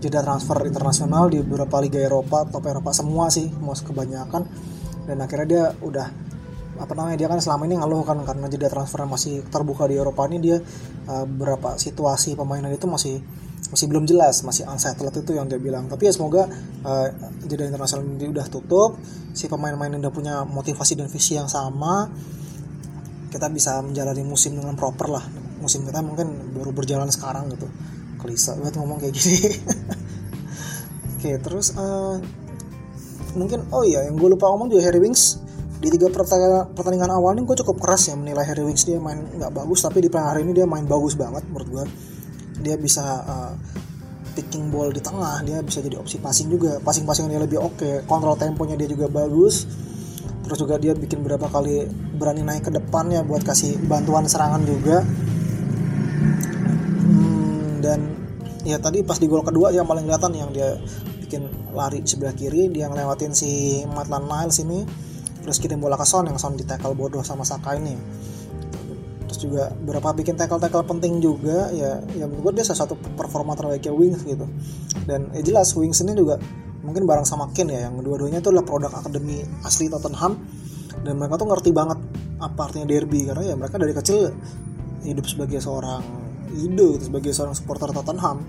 jeda 0.00 0.24
transfer 0.24 0.64
internasional 0.64 1.28
di 1.28 1.44
beberapa 1.44 1.76
liga 1.84 2.00
Eropa 2.00 2.48
top 2.48 2.64
Eropa 2.66 2.90
semua 2.96 3.28
sih 3.28 3.50
mau 3.60 3.76
kebanyakan. 3.76 4.42
Dan 5.04 5.16
akhirnya 5.20 5.46
dia 5.48 5.64
udah 5.82 6.06
apa 6.80 6.92
namanya 6.96 7.20
dia 7.20 7.28
kan 7.28 7.36
selama 7.44 7.68
ini 7.68 7.76
ngeluh 7.76 8.00
kan 8.08 8.16
karena 8.24 8.48
jeda 8.48 8.72
transfer 8.72 9.04
masih 9.04 9.44
terbuka 9.52 9.84
di 9.84 10.00
Eropa 10.00 10.24
ini 10.32 10.38
dia 10.40 10.56
uh, 11.10 11.24
beberapa 11.28 11.76
situasi 11.76 12.32
pemainan 12.38 12.72
itu 12.72 12.88
masih 12.88 13.20
masih 13.70 13.86
belum 13.86 14.08
jelas 14.08 14.40
masih 14.42 14.64
unsettled 14.66 15.12
itu 15.12 15.36
yang 15.36 15.44
dia 15.44 15.60
bilang. 15.60 15.86
Tapi 15.92 16.08
ya 16.08 16.12
semoga 16.16 16.48
uh, 16.86 17.06
jeda 17.44 17.68
internasional 17.68 18.08
ini 18.08 18.32
udah 18.32 18.46
tutup 18.48 18.96
si 19.36 19.46
pemain-pemain 19.46 20.00
udah 20.00 20.12
punya 20.12 20.34
motivasi 20.48 20.96
dan 20.96 21.12
visi 21.12 21.36
yang 21.36 21.46
sama 21.46 22.08
kita 23.30 23.46
bisa 23.48 23.78
menjalani 23.80 24.26
musim 24.26 24.58
dengan 24.58 24.74
proper 24.74 25.06
lah. 25.08 25.24
Musim 25.62 25.86
kita 25.86 26.02
mungkin 26.02 26.50
baru 26.50 26.74
berjalan 26.74 27.08
sekarang 27.08 27.46
gitu. 27.54 27.70
Kelisa 28.18 28.58
banget 28.58 28.74
ngomong 28.76 28.98
kayak 28.98 29.14
gini. 29.14 29.38
Oke 31.16 31.38
terus 31.38 31.72
uh, 31.78 32.18
mungkin 33.38 33.70
oh 33.70 33.86
iya 33.86 34.04
yang 34.10 34.18
gue 34.18 34.28
lupa 34.34 34.50
ngomong 34.50 34.68
juga 34.74 34.90
Harry 34.90 34.98
Wings. 34.98 35.38
Di 35.80 35.88
tiga 35.88 36.12
pertandingan 36.12 37.08
awal 37.08 37.40
ini 37.40 37.48
gue 37.48 37.56
cukup 37.64 37.80
keras 37.80 38.12
ya 38.12 38.14
menilai 38.18 38.44
Harry 38.44 38.66
Winks 38.66 38.84
dia 38.84 39.00
main 39.00 39.16
nggak 39.16 39.48
bagus 39.48 39.80
tapi 39.80 40.04
di 40.04 40.12
pertandingan 40.12 40.32
hari 40.36 40.40
ini 40.44 40.52
dia 40.52 40.66
main 40.68 40.84
bagus 40.84 41.14
banget 41.16 41.46
menurut 41.48 41.68
gue. 41.70 41.84
Dia 42.60 42.76
bisa 42.76 43.04
uh, 43.24 43.52
picking 44.36 44.68
ball 44.68 44.92
di 44.92 45.00
tengah 45.00 45.40
dia 45.46 45.62
bisa 45.64 45.80
jadi 45.80 45.96
opsi 45.96 46.20
passing 46.20 46.50
juga. 46.52 46.82
Passing 46.82 47.06
passing 47.06 47.30
dia 47.30 47.40
lebih 47.40 47.62
oke 47.62 47.78
okay. 47.78 47.94
kontrol 48.04 48.34
temponya 48.36 48.76
dia 48.76 48.90
juga 48.90 49.08
bagus 49.08 49.64
terus 50.50 50.66
juga 50.66 50.82
dia 50.82 50.98
bikin 50.98 51.22
berapa 51.22 51.46
kali 51.46 51.86
berani 52.18 52.42
naik 52.42 52.66
ke 52.66 52.74
depannya 52.74 53.22
buat 53.22 53.46
kasih 53.46 53.78
bantuan 53.86 54.26
serangan 54.26 54.66
juga. 54.66 55.06
Hmm, 57.06 57.78
dan 57.78 58.18
ya 58.66 58.82
tadi 58.82 59.06
pas 59.06 59.22
di 59.22 59.30
gol 59.30 59.46
kedua 59.46 59.70
yang 59.70 59.86
paling 59.86 60.10
kelihatan 60.10 60.34
yang 60.34 60.50
dia 60.50 60.74
bikin 61.22 61.46
lari 61.70 62.02
sebelah 62.02 62.34
kiri 62.34 62.66
dia 62.66 62.90
ngelewatin 62.90 63.30
si 63.30 63.86
Maitland 63.94 64.26
Niles 64.26 64.58
ini 64.58 64.82
terus 65.46 65.62
kirim 65.62 65.78
bola 65.78 65.94
ke 65.94 66.02
Son 66.02 66.26
yang 66.26 66.34
Son 66.34 66.58
di 66.58 66.66
tackle 66.66 66.98
bodoh 66.98 67.22
sama 67.22 67.46
Saka 67.46 67.78
ini. 67.78 67.94
Terus 69.30 69.38
juga 69.38 69.70
berapa 69.70 70.10
bikin 70.18 70.34
tackle-tackle 70.34 70.82
penting 70.82 71.22
juga 71.22 71.70
ya 71.70 72.02
ya 72.18 72.26
menurut 72.26 72.50
gue 72.50 72.52
dia 72.58 72.66
salah 72.66 72.90
satu 72.90 72.98
performa 73.14 73.54
terbaiknya 73.54 73.94
Wings 73.94 74.26
gitu. 74.26 74.50
Dan 75.06 75.30
ya 75.30 75.46
jelas 75.46 75.70
Wings 75.78 76.02
ini 76.02 76.18
juga 76.18 76.42
mungkin 76.90 77.06
bareng 77.06 77.22
sama 77.22 77.54
Ken 77.54 77.70
ya 77.70 77.86
yang 77.86 78.02
dua-duanya 78.02 78.42
itu 78.42 78.50
adalah 78.50 78.66
produk 78.66 78.90
akademi 78.90 79.46
asli 79.62 79.86
Tottenham. 79.86 80.34
Dan 81.06 81.16
mereka 81.16 81.38
tuh 81.38 81.46
ngerti 81.46 81.70
banget 81.70 82.02
apa 82.42 82.60
artinya 82.66 82.84
derby 82.90 83.24
karena 83.24 83.52
ya 83.52 83.54
mereka 83.54 83.78
dari 83.78 83.94
kecil 83.94 84.34
hidup 85.06 85.24
sebagai 85.24 85.62
seorang 85.62 86.02
ido 86.58 86.98
gitu, 86.98 87.08
sebagai 87.08 87.30
seorang 87.30 87.54
supporter 87.54 87.94
Tottenham. 87.94 88.42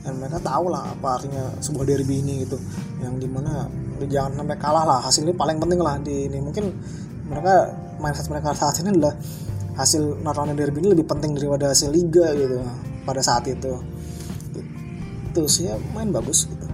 Dan 0.00 0.22
mereka 0.22 0.38
tahu 0.38 0.70
lah 0.70 0.94
apa 0.94 1.18
artinya 1.18 1.50
sebuah 1.58 1.84
derby 1.84 2.22
ini 2.22 2.46
gitu. 2.46 2.56
Yang 3.02 3.26
di 3.26 3.28
mana 3.28 3.66
jangan 4.06 4.38
sampai 4.38 4.56
kalah 4.56 4.84
lah 4.86 4.98
hasil 5.02 5.26
ini 5.26 5.34
paling 5.34 5.58
penting 5.58 5.82
lah 5.82 5.98
di 5.98 6.30
ini. 6.30 6.38
Mungkin 6.38 6.64
mereka 7.26 7.74
mindset 7.98 8.30
mereka 8.30 8.54
saat 8.54 8.78
ini 8.80 8.94
adalah 8.94 9.12
hasil 9.76 10.22
London 10.22 10.56
Derby 10.56 10.78
ini 10.80 10.94
lebih 10.94 11.10
penting 11.10 11.34
daripada 11.36 11.74
hasil 11.74 11.90
liga 11.90 12.32
gitu 12.38 12.62
pada 13.02 13.20
saat 13.20 13.50
itu. 13.50 13.76
Itu 15.34 15.44
sih 15.50 15.68
ya 15.68 15.76
main 15.92 16.14
bagus 16.14 16.46
gitu 16.46 16.69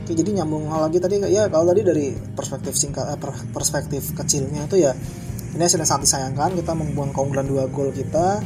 Oke, 0.00 0.16
jadi 0.16 0.42
nyambung 0.42 0.66
hal 0.72 0.88
lagi 0.88 0.98
tadi 0.98 1.20
ya 1.28 1.46
kalau 1.52 1.70
tadi 1.70 1.84
dari 1.84 2.06
perspektif 2.34 2.72
singkat 2.74 3.04
eh, 3.14 3.18
perspektif 3.52 4.16
kecilnya 4.16 4.64
itu 4.66 4.80
ya 4.80 4.96
ini 5.54 5.62
hasilnya 5.62 5.86
sangat 5.86 6.06
disayangkan 6.06 6.56
kita 6.56 6.72
membuang 6.74 7.10
keunggulan 7.10 7.46
dua 7.46 7.66
gol 7.68 7.90
kita 7.90 8.40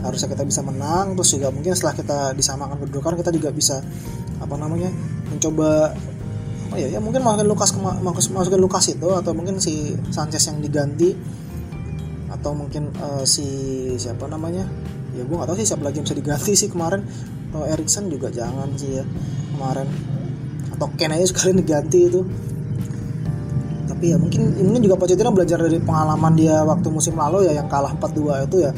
harusnya 0.00 0.28
kita 0.32 0.44
bisa 0.48 0.60
menang 0.64 1.12
terus 1.16 1.36
juga 1.36 1.52
mungkin 1.52 1.76
setelah 1.76 1.94
kita 1.96 2.18
disamakan 2.32 2.76
kedudukan 2.84 3.20
kita 3.20 3.30
juga 3.36 3.50
bisa 3.52 3.76
apa 4.40 4.54
namanya 4.56 4.88
mencoba 5.28 5.92
oh 6.72 6.78
ya 6.78 6.88
ya 6.88 7.00
mungkin 7.02 7.20
masukin 7.20 7.48
Lukas 7.48 7.70
masukin 8.32 8.60
Lukas 8.60 8.84
itu 8.88 9.08
atau 9.12 9.32
mungkin 9.36 9.60
si 9.60 9.92
Sanchez 10.08 10.48
yang 10.48 10.62
diganti 10.64 11.12
atau 12.30 12.56
mungkin 12.56 12.88
uh, 12.96 13.26
si 13.26 13.44
siapa 14.00 14.24
namanya 14.30 14.64
ya 15.12 15.26
gue 15.26 15.36
gak 15.36 15.48
tahu 15.50 15.56
sih 15.60 15.68
siapa 15.68 15.82
lagi 15.84 16.00
yang 16.00 16.06
bisa 16.06 16.16
diganti 16.16 16.52
sih 16.56 16.68
kemarin 16.70 17.02
atau 17.50 17.66
Erikson 17.66 18.06
juga 18.06 18.30
jangan 18.30 18.70
sih 18.78 19.02
ya 19.02 19.04
kemarin 19.52 19.88
atau 20.80 20.88
Ken 20.96 21.12
aja 21.12 21.28
sekalian 21.28 21.60
diganti 21.60 22.08
itu. 22.08 22.24
Tapi 23.84 24.04
ya 24.08 24.16
mungkin 24.16 24.56
ini 24.56 24.80
juga 24.80 24.96
Pochettino 24.96 25.28
belajar 25.28 25.60
dari 25.60 25.76
pengalaman 25.76 26.32
dia 26.32 26.64
waktu 26.64 26.88
musim 26.88 27.20
lalu 27.20 27.44
ya 27.44 27.60
yang 27.60 27.68
kalah 27.68 27.92
4-2 27.92 28.48
itu 28.48 28.56
ya. 28.64 28.72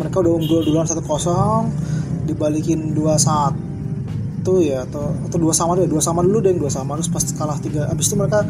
Mereka 0.00 0.16
udah 0.24 0.32
unggul 0.32 0.64
duluan 0.64 0.88
1-0 0.88 1.04
dibalikin 2.24 2.96
2-1 2.96 3.74
satu 4.44 4.60
ya 4.60 4.84
atau 4.84 5.16
atau 5.24 5.38
dua 5.40 5.56
sama 5.56 5.72
deh 5.72 5.88
dua 5.88 6.04
sama 6.04 6.20
dulu 6.20 6.44
deh 6.44 6.52
dua 6.52 6.68
sama 6.68 7.00
terus 7.00 7.08
pas 7.08 7.24
kalah 7.32 7.56
tiga 7.64 7.88
abis 7.88 8.12
itu 8.12 8.20
mereka 8.20 8.44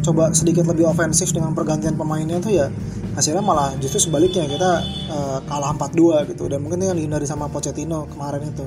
coba 0.00 0.32
sedikit 0.32 0.64
lebih 0.64 0.88
ofensif 0.88 1.36
dengan 1.36 1.52
pergantian 1.52 2.00
pemainnya 2.00 2.40
tuh 2.40 2.48
ya 2.48 2.72
hasilnya 3.12 3.44
malah 3.44 3.76
justru 3.76 4.08
sebaliknya 4.08 4.48
kita 4.48 4.80
uh, 5.12 5.38
kalah 5.44 5.76
4-2 5.76 6.32
gitu 6.32 6.48
dan 6.48 6.64
mungkin 6.64 6.80
yang 6.80 6.96
dihindari 6.96 7.28
sama 7.28 7.44
Pochettino 7.52 8.08
kemarin 8.08 8.40
itu 8.48 8.64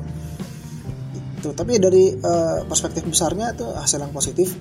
itu 1.41 1.49
tapi 1.57 1.81
dari 1.81 2.13
uh, 2.13 2.61
perspektif 2.69 3.01
besarnya 3.09 3.57
itu 3.57 3.65
hasil 3.65 3.97
yang 3.97 4.13
positif. 4.13 4.53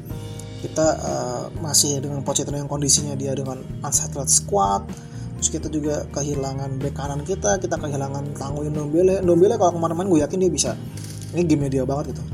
Kita 0.60 0.86
uh, 1.00 1.44
masih 1.60 2.04
dengan 2.04 2.20
Pochettino 2.20 2.56
yang 2.56 2.68
kondisinya 2.68 3.16
dia 3.16 3.36
dengan 3.36 3.60
unsettled 3.84 4.28
squad. 4.28 4.88
Terus 5.40 5.48
kita 5.52 5.68
juga 5.72 6.04
kehilangan 6.12 6.80
bek 6.80 6.92
kanan 6.96 7.24
kita 7.24 7.60
kita 7.60 7.76
kehilangan 7.76 8.36
Tanguy 8.36 8.72
Ndombele. 8.72 9.20
Ndombele 9.24 9.56
kalau 9.60 9.76
kemarin 9.76 9.96
main 9.96 10.08
gue 10.08 10.20
yakin 10.24 10.38
dia 10.40 10.52
bisa. 10.52 10.70
Ini 11.36 11.44
game 11.44 11.68
dia 11.68 11.84
banget 11.84 12.16
gitu 12.16 12.24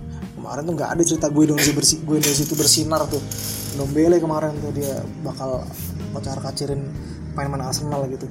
kemarin 0.47 0.63
tuh 0.63 0.75
nggak 0.79 0.91
ada 0.95 1.03
cerita 1.03 1.27
gue 1.27 1.45
dong 1.51 1.59
bersih 1.59 1.99
gue 2.07 2.19
dari 2.23 2.37
situ 2.39 2.55
bersinar 2.55 3.03
tuh. 3.11 3.19
Dombele 3.75 4.23
kemarin 4.23 4.55
tuh 4.63 4.71
dia 4.71 5.03
bakal 5.27 5.67
pacar 6.15 6.39
kacirin 6.39 6.87
main-main 7.35 7.67
Arsenal 7.67 8.07
gitu 8.07 8.31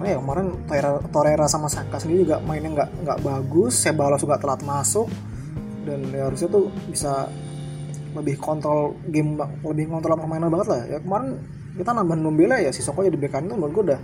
karena 0.00 0.16
ya 0.16 0.18
kemarin 0.24 0.48
Torreira 1.12 1.44
sama 1.44 1.68
Saka 1.68 2.00
sendiri 2.00 2.24
juga 2.24 2.40
mainnya 2.40 2.72
nggak 2.72 3.04
nggak 3.04 3.18
bagus 3.20 3.84
Sebalos 3.84 4.24
juga 4.24 4.40
telat 4.40 4.64
masuk. 4.64 5.12
Dan 5.84 6.08
ya 6.08 6.24
harusnya 6.24 6.48
tuh 6.48 6.72
bisa 6.88 7.28
lebih 8.16 8.40
kontrol 8.40 8.96
game 9.12 9.36
lebih 9.60 9.92
kontrol 9.92 10.16
permainan 10.16 10.48
banget 10.48 10.68
lah. 10.72 10.82
Ya 10.88 10.98
kemarin 11.04 11.36
kita 11.76 11.92
nambah 11.92 12.16
Dombele 12.16 12.64
ya 12.64 12.72
si 12.72 12.80
Soko 12.80 13.04
jadi 13.04 13.20
backup 13.20 13.44
itu 13.44 13.52
menurut 13.60 13.72
gue 13.76 13.84
udah 13.92 14.00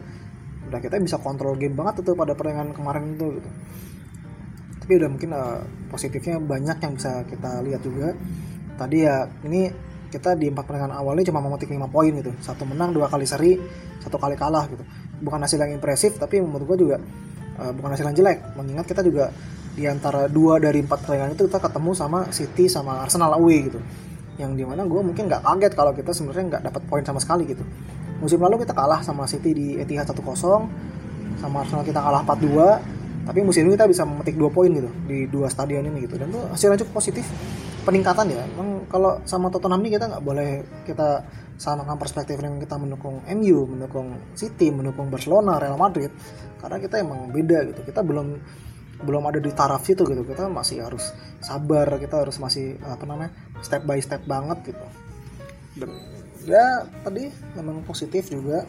udah 0.68 0.80
kita 0.85 1.00
bisa 1.00 1.16
kontrol 1.16 1.56
game 1.56 1.72
banget 1.72 2.04
tuh 2.04 2.12
pada 2.12 2.37
pertandingan 2.37 2.76
kemarin 2.76 3.16
itu 3.16 3.40
gitu. 3.40 3.50
Tapi 4.85 4.92
udah 5.00 5.09
mungkin 5.09 5.30
uh, 5.32 5.64
positifnya 5.88 6.37
banyak 6.44 6.76
yang 6.76 6.92
bisa 6.92 7.24
kita 7.24 7.64
lihat 7.64 7.80
juga. 7.80 8.12
Tadi 8.76 8.98
ya 9.00 9.24
ini 9.48 9.72
kita 10.08 10.38
di 10.38 10.50
empat 10.50 10.64
pertandingan 10.66 10.94
awalnya 10.94 11.24
cuma 11.28 11.42
memetik 11.42 11.70
5 11.70 11.90
poin 11.90 12.12
gitu. 12.12 12.32
Satu 12.40 12.62
menang 12.64 12.94
dua 12.94 13.10
kali 13.10 13.26
seri 13.26 13.58
satu 14.02 14.22
kali 14.22 14.38
kalah 14.38 14.70
gitu. 14.70 14.86
Bukan 15.18 15.42
hasil 15.42 15.58
yang 15.58 15.74
impresif 15.74 16.14
tapi 16.16 16.38
menurut 16.38 16.66
gue 16.74 16.78
juga 16.86 16.96
uh, 17.58 17.72
bukan 17.74 17.90
hasil 17.94 18.06
yang 18.06 18.16
jelek. 18.16 18.38
Mengingat 18.54 18.86
kita 18.86 19.02
juga 19.02 19.34
di 19.76 19.84
antara 19.84 20.30
dua 20.30 20.56
dari 20.56 20.80
empat 20.80 21.04
pertandingan 21.04 21.36
itu 21.36 21.44
kita 21.50 21.60
ketemu 21.60 21.90
sama 21.92 22.18
City 22.30 22.64
sama 22.70 23.02
Arsenal 23.02 23.34
away 23.36 23.66
gitu. 23.66 23.82
Yang 24.38 24.50
di 24.56 24.64
mana 24.64 24.86
gue 24.86 25.00
mungkin 25.02 25.26
nggak 25.26 25.42
kaget 25.42 25.72
kalau 25.74 25.92
kita 25.92 26.10
sebenarnya 26.14 26.44
nggak 26.56 26.62
dapat 26.72 26.82
poin 26.86 27.02
sama 27.02 27.18
sekali 27.18 27.44
gitu. 27.50 27.66
Musim 28.22 28.40
lalu 28.40 28.64
kita 28.64 28.72
kalah 28.72 29.04
sama 29.04 29.28
City 29.28 29.52
di 29.52 29.66
Etihad 29.76 30.08
1-0 30.08 30.22
sama 31.36 31.56
Arsenal 31.60 31.84
kita 31.84 32.00
kalah 32.00 32.24
4-2 32.24 33.28
tapi 33.28 33.42
musim 33.42 33.66
ini 33.66 33.74
kita 33.74 33.90
bisa 33.90 34.06
memetik 34.06 34.38
dua 34.38 34.48
poin 34.54 34.70
gitu 34.70 34.86
di 35.10 35.26
dua 35.26 35.50
stadion 35.50 35.82
ini 35.82 36.06
gitu. 36.06 36.14
Dan 36.14 36.30
tuh 36.30 36.46
hasilnya 36.46 36.78
cukup 36.86 37.02
positif 37.02 37.26
peningkatan 37.87 38.27
ya. 38.35 38.42
Emang 38.42 38.90
kalau 38.90 39.22
sama 39.22 39.46
Tottenham 39.46 39.79
ini 39.87 39.94
kita 39.94 40.11
nggak 40.11 40.25
boleh 40.27 40.51
kita 40.83 41.22
samakan 41.57 41.96
perspektif 41.96 42.37
dengan 42.37 42.59
kita 42.59 42.77
mendukung 42.77 43.25
MU 43.25 43.59
mendukung 43.64 44.18
City 44.35 44.75
mendukung 44.75 45.07
Barcelona 45.07 45.62
Real 45.62 45.79
Madrid. 45.79 46.11
Karena 46.59 46.83
kita 46.83 46.99
emang 46.99 47.31
beda 47.31 47.62
gitu. 47.70 47.87
Kita 47.87 48.03
belum 48.03 48.29
belum 49.07 49.22
ada 49.31 49.38
di 49.38 49.55
taraf 49.55 49.87
itu 49.87 50.03
gitu. 50.03 50.22
Kita 50.27 50.51
masih 50.51 50.83
harus 50.83 51.14
sabar 51.38 51.87
kita 52.03 52.27
harus 52.27 52.37
masih 52.42 52.75
apa 52.83 53.07
namanya 53.07 53.31
step 53.62 53.87
by 53.87 54.03
step 54.03 54.27
banget 54.27 54.75
gitu. 54.75 54.87
Dan 55.79 55.90
ya 56.42 56.83
tadi 57.07 57.31
memang 57.55 57.87
positif 57.87 58.27
juga. 58.27 58.66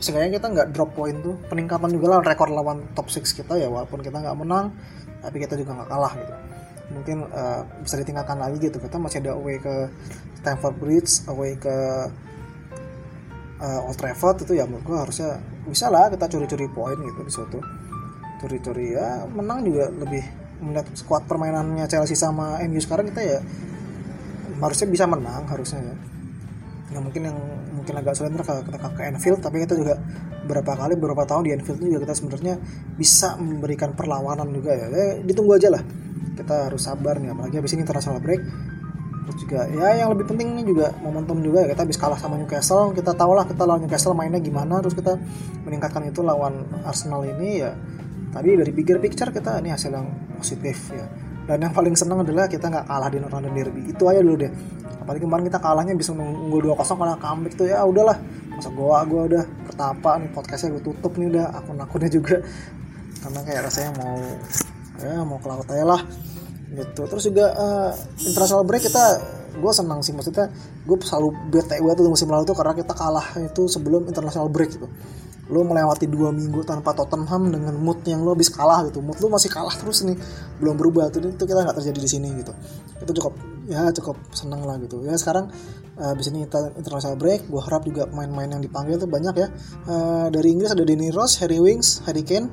Seenggaknya 0.00 0.40
kita 0.40 0.46
nggak 0.48 0.68
drop 0.72 0.96
point 0.96 1.18
tuh. 1.20 1.36
Peningkatan 1.50 1.90
juga 1.92 2.16
lah 2.16 2.24
rekor 2.24 2.48
lawan 2.48 2.88
top 2.96 3.10
6 3.10 3.20
kita 3.42 3.58
ya 3.60 3.68
walaupun 3.68 4.00
kita 4.00 4.16
nggak 4.16 4.38
menang 4.38 4.72
tapi 5.20 5.36
kita 5.36 5.54
juga 5.60 5.76
nggak 5.76 5.88
kalah 5.92 6.12
gitu 6.16 6.34
mungkin 6.90 7.26
uh, 7.30 7.62
bisa 7.82 7.96
ditingkatkan 8.02 8.38
lagi 8.38 8.58
gitu. 8.58 8.78
Kita 8.82 8.98
masih 8.98 9.22
ada 9.22 9.38
away 9.38 9.62
ke 9.62 9.90
Stamford 10.42 10.76
Bridge 10.80 11.24
away 11.30 11.54
ke 11.56 11.76
uh, 13.60 13.86
Old 13.86 13.96
Trafford 14.00 14.42
itu 14.42 14.56
ya 14.56 14.64
menurut 14.64 14.84
gue 14.84 14.98
harusnya 14.98 15.38
bisa 15.68 15.92
lah 15.92 16.08
kita 16.08 16.26
curi-curi 16.26 16.66
poin 16.72 16.96
gitu 16.96 17.20
di 17.20 17.32
situ. 17.32 17.58
Curi-curi 18.40 18.96
ya 18.96 19.28
menang 19.28 19.62
juga 19.68 19.92
lebih 19.92 20.24
melihat 20.60 20.88
squad 20.96 21.24
permainannya 21.24 21.88
Chelsea 21.88 22.16
sama 22.16 22.60
MU 22.68 22.80
sekarang 22.80 23.08
kita 23.08 23.20
ya 23.24 23.38
harusnya 24.60 24.88
bisa 24.88 25.04
menang 25.08 25.44
harusnya 25.48 25.80
ya. 25.80 25.96
Ya 26.90 26.98
mungkin 26.98 27.22
yang 27.22 27.38
mungkin 27.70 27.94
agak 28.02 28.18
sulit 28.18 28.34
ke, 28.34 28.42
kita 28.42 28.78
ke 28.82 29.02
Anfield 29.06 29.40
tapi 29.40 29.62
kita 29.62 29.78
juga 29.78 29.94
beberapa 30.42 30.74
kali 30.74 30.98
beberapa 30.98 31.22
tahun 31.22 31.46
di 31.46 31.50
Anfield 31.54 31.78
juga 31.78 32.02
kita 32.02 32.14
sebenarnya 32.18 32.54
bisa 32.98 33.38
memberikan 33.38 33.94
perlawanan 33.94 34.50
juga 34.50 34.74
ya, 34.74 34.86
ya 34.90 35.22
ditunggu 35.22 35.54
aja 35.54 35.70
lah 35.70 35.82
kita 36.36 36.70
harus 36.70 36.82
sabar 36.84 37.20
nih 37.20 37.32
apalagi 37.32 37.60
habis 37.60 37.72
ini 37.76 37.82
international 37.84 38.20
break. 38.20 38.42
Terus 39.30 39.36
juga 39.46 39.60
ya 39.70 39.94
yang 40.00 40.10
lebih 40.10 40.26
penting 40.26 40.58
ini 40.58 40.62
juga 40.66 40.90
momentum 41.04 41.38
juga 41.38 41.62
ya 41.62 41.70
kita 41.70 41.86
habis 41.86 41.98
kalah 42.00 42.18
sama 42.18 42.34
Newcastle 42.40 42.90
kita 42.96 43.14
tahu 43.14 43.36
lah 43.36 43.46
kita 43.46 43.62
lawan 43.62 43.84
Newcastle 43.86 44.16
mainnya 44.16 44.42
gimana 44.42 44.82
terus 44.82 44.96
kita 44.96 45.14
meningkatkan 45.62 46.02
itu 46.08 46.24
lawan 46.24 46.66
Arsenal 46.82 47.22
ini 47.28 47.62
ya. 47.62 47.72
Tadi 48.30 48.54
dari 48.54 48.70
bigger 48.70 49.02
picture 49.02 49.30
kita 49.34 49.58
ini 49.58 49.74
hasil 49.74 49.90
yang 49.90 50.06
positif 50.38 50.94
ya. 50.94 51.06
Dan 51.50 51.66
yang 51.66 51.74
paling 51.74 51.98
senang 51.98 52.22
adalah 52.22 52.46
kita 52.46 52.70
nggak 52.70 52.86
kalah 52.86 53.10
di 53.10 53.18
London 53.18 53.50
Derby. 53.50 53.90
Itu 53.90 54.06
aja 54.06 54.22
dulu 54.22 54.38
deh. 54.38 54.52
Apalagi 55.02 55.26
kemarin 55.26 55.44
kita 55.50 55.58
kalahnya 55.58 55.94
bisa 55.98 56.14
unggul 56.14 56.62
2-0 56.70 56.78
karena 56.78 57.16
comeback 57.18 57.54
tuh 57.58 57.66
ya 57.66 57.82
udahlah. 57.82 58.22
Masa 58.54 58.70
gua 58.70 59.02
gua 59.02 59.26
udah 59.26 59.42
pertapa 59.66 60.20
nih 60.22 60.30
podcastnya 60.30 60.78
gue 60.78 60.82
tutup 60.84 61.18
nih 61.18 61.26
udah 61.34 61.46
akun-akunnya 61.58 62.06
juga. 62.06 62.38
Karena 63.18 63.40
kayak 63.42 63.66
rasanya 63.66 63.90
mau 63.98 64.14
ya 65.02 65.24
mau 65.24 65.40
ke 65.40 65.46
laut 65.48 65.68
aja 65.68 65.84
lah. 65.84 66.02
Gitu. 66.70 67.02
Terus 67.02 67.24
juga 67.26 67.46
uh, 67.50 67.92
international 68.22 68.62
break 68.62 68.86
kita 68.86 69.04
gue 69.58 69.72
senang 69.74 70.00
sih. 70.06 70.14
Maksudnya 70.14 70.46
gue 70.86 70.96
selalu 71.02 71.28
bete 71.50 71.74
gue 71.82 71.92
tuh 71.98 72.06
musim 72.06 72.30
lalu 72.30 72.46
tuh 72.46 72.54
karena 72.54 72.78
kita 72.78 72.94
kalah 72.94 73.26
itu 73.42 73.66
sebelum 73.66 74.06
international 74.06 74.46
break 74.46 74.78
gitu. 74.78 74.86
Lo 75.50 75.66
melewati 75.66 76.06
dua 76.06 76.30
minggu 76.30 76.62
tanpa 76.62 76.94
Tottenham 76.94 77.50
dengan 77.50 77.74
mood 77.74 78.06
yang 78.06 78.22
lo 78.22 78.38
habis 78.38 78.54
kalah 78.54 78.86
gitu. 78.86 79.02
Mood 79.02 79.18
lo 79.18 79.34
masih 79.34 79.50
kalah 79.50 79.74
terus 79.74 80.06
nih. 80.06 80.14
Belum 80.62 80.78
berubah. 80.78 81.10
Tuh 81.10 81.26
itu 81.26 81.42
kita 81.42 81.66
nggak 81.66 81.82
terjadi 81.82 81.98
di 81.98 82.10
sini 82.10 82.28
gitu. 82.38 82.54
Itu 83.02 83.10
cukup 83.18 83.34
ya 83.66 83.90
cukup 83.90 84.14
seneng 84.30 84.62
lah 84.62 84.78
gitu. 84.78 85.02
Ya 85.02 85.18
sekarang 85.18 85.50
uh, 85.98 86.14
di 86.14 86.22
sini 86.22 86.46
kita 86.46 86.78
international 86.78 87.18
break 87.18 87.50
gue 87.50 87.58
harap 87.58 87.82
juga 87.82 88.06
main-main 88.14 88.46
yang 88.46 88.62
dipanggil 88.62 88.94
tuh 88.94 89.10
banyak 89.10 89.34
ya. 89.34 89.50
Uh, 89.90 90.30
dari 90.30 90.54
Inggris 90.54 90.70
ada 90.70 90.86
Danny 90.86 91.10
Rose, 91.10 91.42
Harry 91.42 91.58
Wings, 91.58 92.06
Harry 92.06 92.22
Kane 92.22 92.46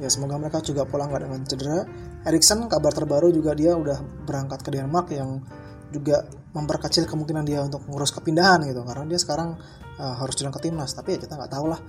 ya 0.00 0.08
semoga 0.08 0.40
mereka 0.40 0.64
juga 0.64 0.88
pulang 0.88 1.12
nggak 1.12 1.22
dengan 1.28 1.40
cedera. 1.44 1.78
Erikson 2.24 2.66
kabar 2.66 2.92
terbaru 2.92 3.32
juga 3.32 3.52
dia 3.52 3.76
udah 3.76 4.00
berangkat 4.24 4.60
ke 4.64 4.70
Denmark 4.72 5.12
yang 5.12 5.44
juga 5.92 6.24
memperkecil 6.56 7.06
kemungkinan 7.06 7.44
dia 7.46 7.60
untuk 7.62 7.84
ngurus 7.86 8.10
kepindahan 8.16 8.64
gitu. 8.64 8.80
Karena 8.82 9.04
dia 9.06 9.20
sekarang 9.20 9.60
uh, 10.00 10.14
harus 10.18 10.34
jalan 10.40 10.52
ke 10.52 10.60
timnas. 10.64 10.96
Tapi 10.96 11.16
ya 11.16 11.18
kita 11.20 11.36
nggak 11.36 11.52
tahu 11.52 11.68
lah. 11.68 11.80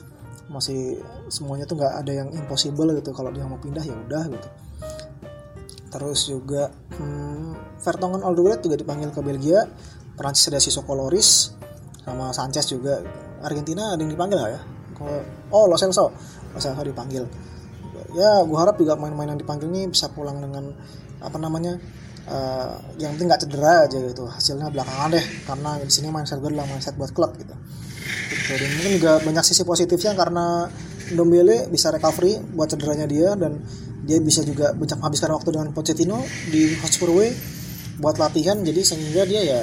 Masih 0.52 1.00
semuanya 1.32 1.64
tuh 1.64 1.80
nggak 1.80 1.94
ada 2.04 2.12
yang 2.12 2.30
impossible 2.36 2.92
gitu. 3.00 3.16
Kalau 3.16 3.32
dia 3.32 3.48
mau 3.48 3.58
pindah 3.58 3.84
ya 3.84 3.96
udah 3.96 4.24
gitu. 4.28 4.48
Terus 5.92 6.20
juga 6.28 6.72
hmm, 6.72 7.80
Vertonghen 7.84 8.24
Alderweireld 8.24 8.64
juga 8.64 8.78
dipanggil 8.80 9.12
ke 9.12 9.20
Belgia. 9.24 9.68
Prancis 10.16 10.52
ada 10.52 10.60
Sissoko 10.60 10.94
Loris 10.94 11.56
sama 12.04 12.36
Sanchez 12.36 12.68
juga. 12.68 13.00
Argentina 13.42 13.98
ada 13.98 14.02
yang 14.06 14.14
dipanggil 14.14 14.38
gak 14.38 14.54
ya? 14.54 14.62
Oh 15.52 15.66
Lo 15.66 15.78
Celso 15.78 16.14
Lo 16.54 16.60
dipanggil 16.84 17.26
ya 18.16 18.44
gue 18.44 18.58
harap 18.58 18.76
juga 18.80 19.00
main-main 19.00 19.36
yang 19.36 19.40
dipanggil 19.40 19.68
ini 19.72 19.88
bisa 19.92 20.12
pulang 20.12 20.40
dengan 20.40 20.72
apa 21.22 21.38
namanya 21.38 21.78
uh, 22.28 22.76
yang 22.98 23.16
penting 23.16 23.28
nggak 23.30 23.42
cedera 23.48 23.88
aja 23.88 23.98
gitu. 24.02 24.28
Hasilnya 24.28 24.68
belakangan 24.72 25.16
deh 25.16 25.26
karena 25.48 25.70
di 25.82 25.92
sini 25.92 26.08
mindset 26.12 26.40
gue 26.40 26.50
adalah 26.52 26.68
mindset 26.68 26.96
buat 27.00 27.12
klub 27.16 27.34
gitu. 27.40 27.56
Gitu 28.32 28.54
dan 28.58 28.70
mungkin 28.76 28.92
juga 29.00 29.12
banyak 29.24 29.44
sisi 29.46 29.64
positifnya 29.64 30.18
karena 30.18 30.68
Dombele 31.12 31.68
bisa 31.68 31.92
recovery 31.92 32.40
buat 32.56 32.72
cederanya 32.72 33.08
dia 33.08 33.36
dan 33.36 33.60
dia 34.02 34.18
bisa 34.18 34.42
juga 34.42 34.74
banyak 34.74 34.98
menghabiskan 34.98 35.30
waktu 35.36 35.50
dengan 35.54 35.70
Pochettino 35.76 36.20
di 36.50 36.74
Hotspur 36.82 37.14
Way 37.14 37.30
buat 38.02 38.18
latihan. 38.18 38.58
Jadi 38.64 38.82
sehingga 38.82 39.28
dia 39.28 39.42
ya 39.46 39.62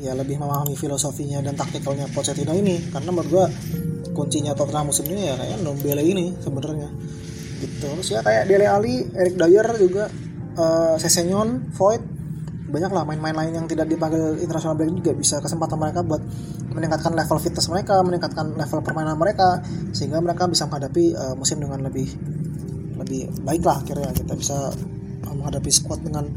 ya 0.00 0.12
lebih 0.16 0.40
memahami 0.40 0.74
filosofinya 0.74 1.44
dan 1.44 1.54
taktikalnya 1.54 2.10
Pochettino 2.10 2.56
ini. 2.56 2.90
Karena 2.90 3.12
menurut 3.14 3.30
gua 3.30 3.46
kuncinya 4.16 4.56
Tottenham 4.56 4.90
musim 4.90 5.06
ini 5.12 5.30
ya 5.30 5.34
kayak 5.38 5.62
Dombele 5.62 6.02
ini 6.02 6.34
sebenarnya. 6.42 6.88
gitu 6.90 7.29
terus 7.80 8.12
ya 8.12 8.20
kayak 8.20 8.44
Dele 8.46 8.68
Ali, 8.68 9.08
Eric 9.16 9.34
Dyer 9.40 9.66
juga 9.80 10.04
uh, 10.60 10.94
Sesenyon, 11.00 11.72
Void 11.72 12.20
banyak 12.70 12.90
lah 12.94 13.02
main-main 13.02 13.34
lain 13.34 13.52
yang 13.52 13.66
tidak 13.66 13.90
dipanggil 13.90 14.38
international 14.38 14.78
break 14.78 14.94
juga 14.94 15.12
bisa 15.18 15.36
kesempatan 15.42 15.74
mereka 15.74 16.06
buat 16.06 16.22
meningkatkan 16.70 17.12
level 17.18 17.38
fitness 17.42 17.66
mereka, 17.66 17.98
meningkatkan 18.06 18.54
level 18.54 18.78
permainan 18.86 19.18
mereka 19.18 19.58
sehingga 19.90 20.22
mereka 20.22 20.46
bisa 20.46 20.70
menghadapi 20.70 21.18
uh, 21.18 21.34
musim 21.34 21.58
dengan 21.58 21.82
lebih 21.82 22.06
lebih 22.94 23.26
baik 23.42 23.66
lah 23.66 23.82
akhirnya. 23.82 24.14
Kita 24.14 24.38
bisa 24.38 24.70
menghadapi 25.26 25.70
squad 25.74 26.00
dengan 26.06 26.30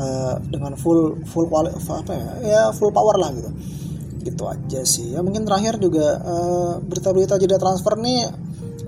uh, 0.00 0.40
dengan 0.48 0.72
full 0.80 1.20
full 1.28 1.44
quali 1.44 1.68
apa 1.76 2.12
ya 2.16 2.30
ya 2.40 2.62
full 2.72 2.88
power 2.88 3.20
lah 3.20 3.30
gitu. 3.36 3.52
Gitu 4.24 4.42
aja 4.48 4.80
sih. 4.82 5.12
Ya 5.12 5.20
mungkin 5.20 5.44
terakhir 5.44 5.76
juga 5.76 6.18
berita-berita 6.88 7.36
uh, 7.36 7.40
jeda 7.40 7.60
transfer 7.60 8.00
nih 8.00 8.32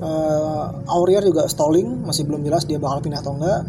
uh, 0.02 0.94
Aurier 0.94 1.22
juga 1.22 1.46
stalling 1.50 2.06
masih 2.06 2.26
belum 2.26 2.42
jelas 2.46 2.64
dia 2.64 2.78
bakal 2.78 3.02
pindah 3.02 3.20
atau 3.22 3.34
enggak. 3.36 3.62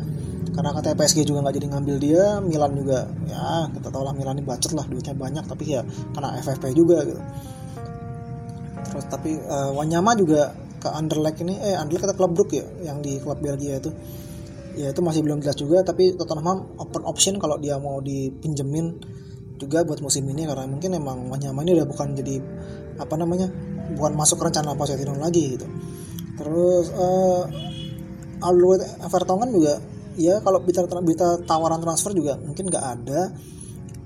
Karena 0.49 0.75
katanya 0.75 0.95
PSG 0.99 1.19
juga 1.23 1.39
nggak 1.45 1.55
jadi 1.55 1.67
ngambil 1.71 1.95
dia 2.01 2.23
Milan 2.43 2.73
juga 2.75 3.07
ya 3.29 3.69
kita 3.71 3.87
tahu 3.93 4.03
lah 4.03 4.11
Milan 4.11 4.41
ini 4.41 4.43
bacot 4.43 4.75
lah 4.75 4.83
duitnya 4.91 5.15
banyak 5.15 5.45
tapi 5.47 5.63
ya 5.71 5.81
karena 6.11 6.35
FFP 6.41 6.75
juga 6.75 7.05
gitu. 7.05 7.21
Terus 8.89 9.05
tapi 9.07 9.39
uh, 9.39 9.71
Wanyama 9.71 10.17
juga 10.19 10.51
ke 10.79 10.89
Anderlecht 10.89 11.39
ini 11.45 11.59
eh 11.63 11.75
Anderlecht 11.79 12.09
kata 12.09 12.15
klub 12.17 12.35
Brook 12.35 12.51
ya 12.51 12.65
yang 12.83 12.99
di 12.99 13.21
klub 13.23 13.39
Belgia 13.39 13.79
itu. 13.79 13.91
Ya 14.75 14.91
itu 14.95 15.01
masih 15.03 15.23
belum 15.23 15.43
jelas 15.43 15.55
juga 15.59 15.83
tapi 15.83 16.15
Tottenham 16.15 16.75
open 16.79 17.03
option 17.07 17.35
kalau 17.39 17.59
dia 17.59 17.79
mau 17.79 17.99
dipinjemin 18.03 18.99
juga 19.59 19.83
buat 19.83 19.99
musim 19.99 20.23
ini 20.31 20.47
karena 20.47 20.65
mungkin 20.65 20.95
emang 20.95 21.27
Wanyama 21.27 21.67
ini 21.67 21.75
udah 21.75 21.87
bukan 21.87 22.15
jadi 22.15 22.39
apa 22.99 23.15
namanya 23.15 23.51
bukan 23.95 24.15
masuk 24.15 24.39
rencana 24.39 24.75
Pochettino 24.75 25.15
lagi 25.19 25.59
gitu 25.59 25.67
terus 26.39 26.95
uh, 26.95 27.43
Everton 29.03 29.37
kan 29.43 29.49
juga 29.51 29.83
ya 30.15 30.39
kalau 30.39 30.63
bicara 30.63 30.87
berita 31.03 31.39
tawaran 31.43 31.83
transfer 31.83 32.15
juga 32.15 32.39
mungkin 32.39 32.71
nggak 32.71 32.85
ada. 32.99 33.31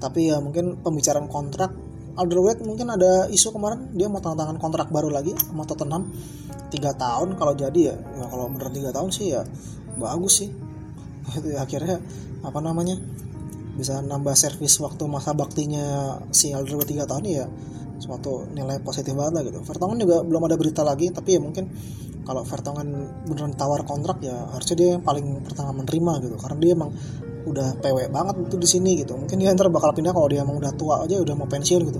Tapi 0.01 0.33
ya 0.33 0.41
mungkin 0.43 0.83
pembicaraan 0.83 1.31
kontrak 1.31 1.71
Alderweireld 2.13 2.61
mungkin 2.69 2.93
ada 2.93 3.25
isu 3.25 3.49
kemarin 3.49 3.89
dia 3.97 4.05
mau 4.05 4.21
tanda 4.21 4.45
tangan 4.45 4.61
kontrak 4.61 4.93
baru 4.93 5.09
lagi 5.09 5.33
sama 5.33 5.65
Tottenham. 5.65 6.13
Tiga 6.69 6.93
tahun 6.93 7.37
kalau 7.37 7.53
jadi 7.57 7.93
ya, 7.93 7.95
ya 7.97 8.25
kalau 8.29 8.49
beneran 8.49 8.73
tiga 8.73 8.89
tahun 8.93 9.09
sih 9.09 9.33
ya 9.33 9.41
bagus 9.97 10.45
sih. 10.45 10.49
Akhirnya 11.63 11.97
apa 12.45 12.59
namanya 12.61 12.99
bisa 13.73 13.97
nambah 14.05 14.37
servis 14.37 14.77
waktu 14.77 15.09
masa 15.09 15.33
baktinya 15.33 16.17
si 16.29 16.53
Alderweireld 16.53 16.89
tiga 16.89 17.05
tahun 17.09 17.25
ya 17.25 17.45
suatu 18.03 18.51
nilai 18.51 18.83
positif 18.83 19.15
banget 19.15 19.33
lah 19.39 19.43
gitu. 19.47 19.59
Vertonghen 19.63 20.03
juga 20.03 20.19
belum 20.27 20.43
ada 20.51 20.59
berita 20.59 20.83
lagi 20.83 21.07
tapi 21.15 21.39
ya 21.39 21.41
mungkin 21.41 21.71
kalau 22.27 22.43
Vertonghen 22.43 22.89
beneran 23.27 23.55
tawar 23.55 23.87
kontrak 23.87 24.19
ya 24.19 24.35
harusnya 24.51 24.75
dia 24.75 24.89
yang 24.99 25.03
paling 25.03 25.39
pertama 25.47 25.71
menerima 25.71 26.13
gitu. 26.27 26.35
Karena 26.35 26.57
dia 26.59 26.71
emang 26.75 26.91
udah 27.43 27.75
PW 27.79 27.97
banget 28.11 28.35
itu 28.51 28.55
di 28.59 28.67
sini 28.67 28.91
gitu. 28.99 29.15
Mungkin 29.15 29.39
dia 29.39 29.55
ntar 29.55 29.71
bakal 29.71 29.95
pindah 29.95 30.11
kalau 30.11 30.27
dia 30.27 30.43
emang 30.43 30.59
udah 30.59 30.75
tua 30.75 31.07
aja 31.07 31.15
udah 31.19 31.35
mau 31.35 31.47
pensiun 31.47 31.81
gitu. 31.87 31.99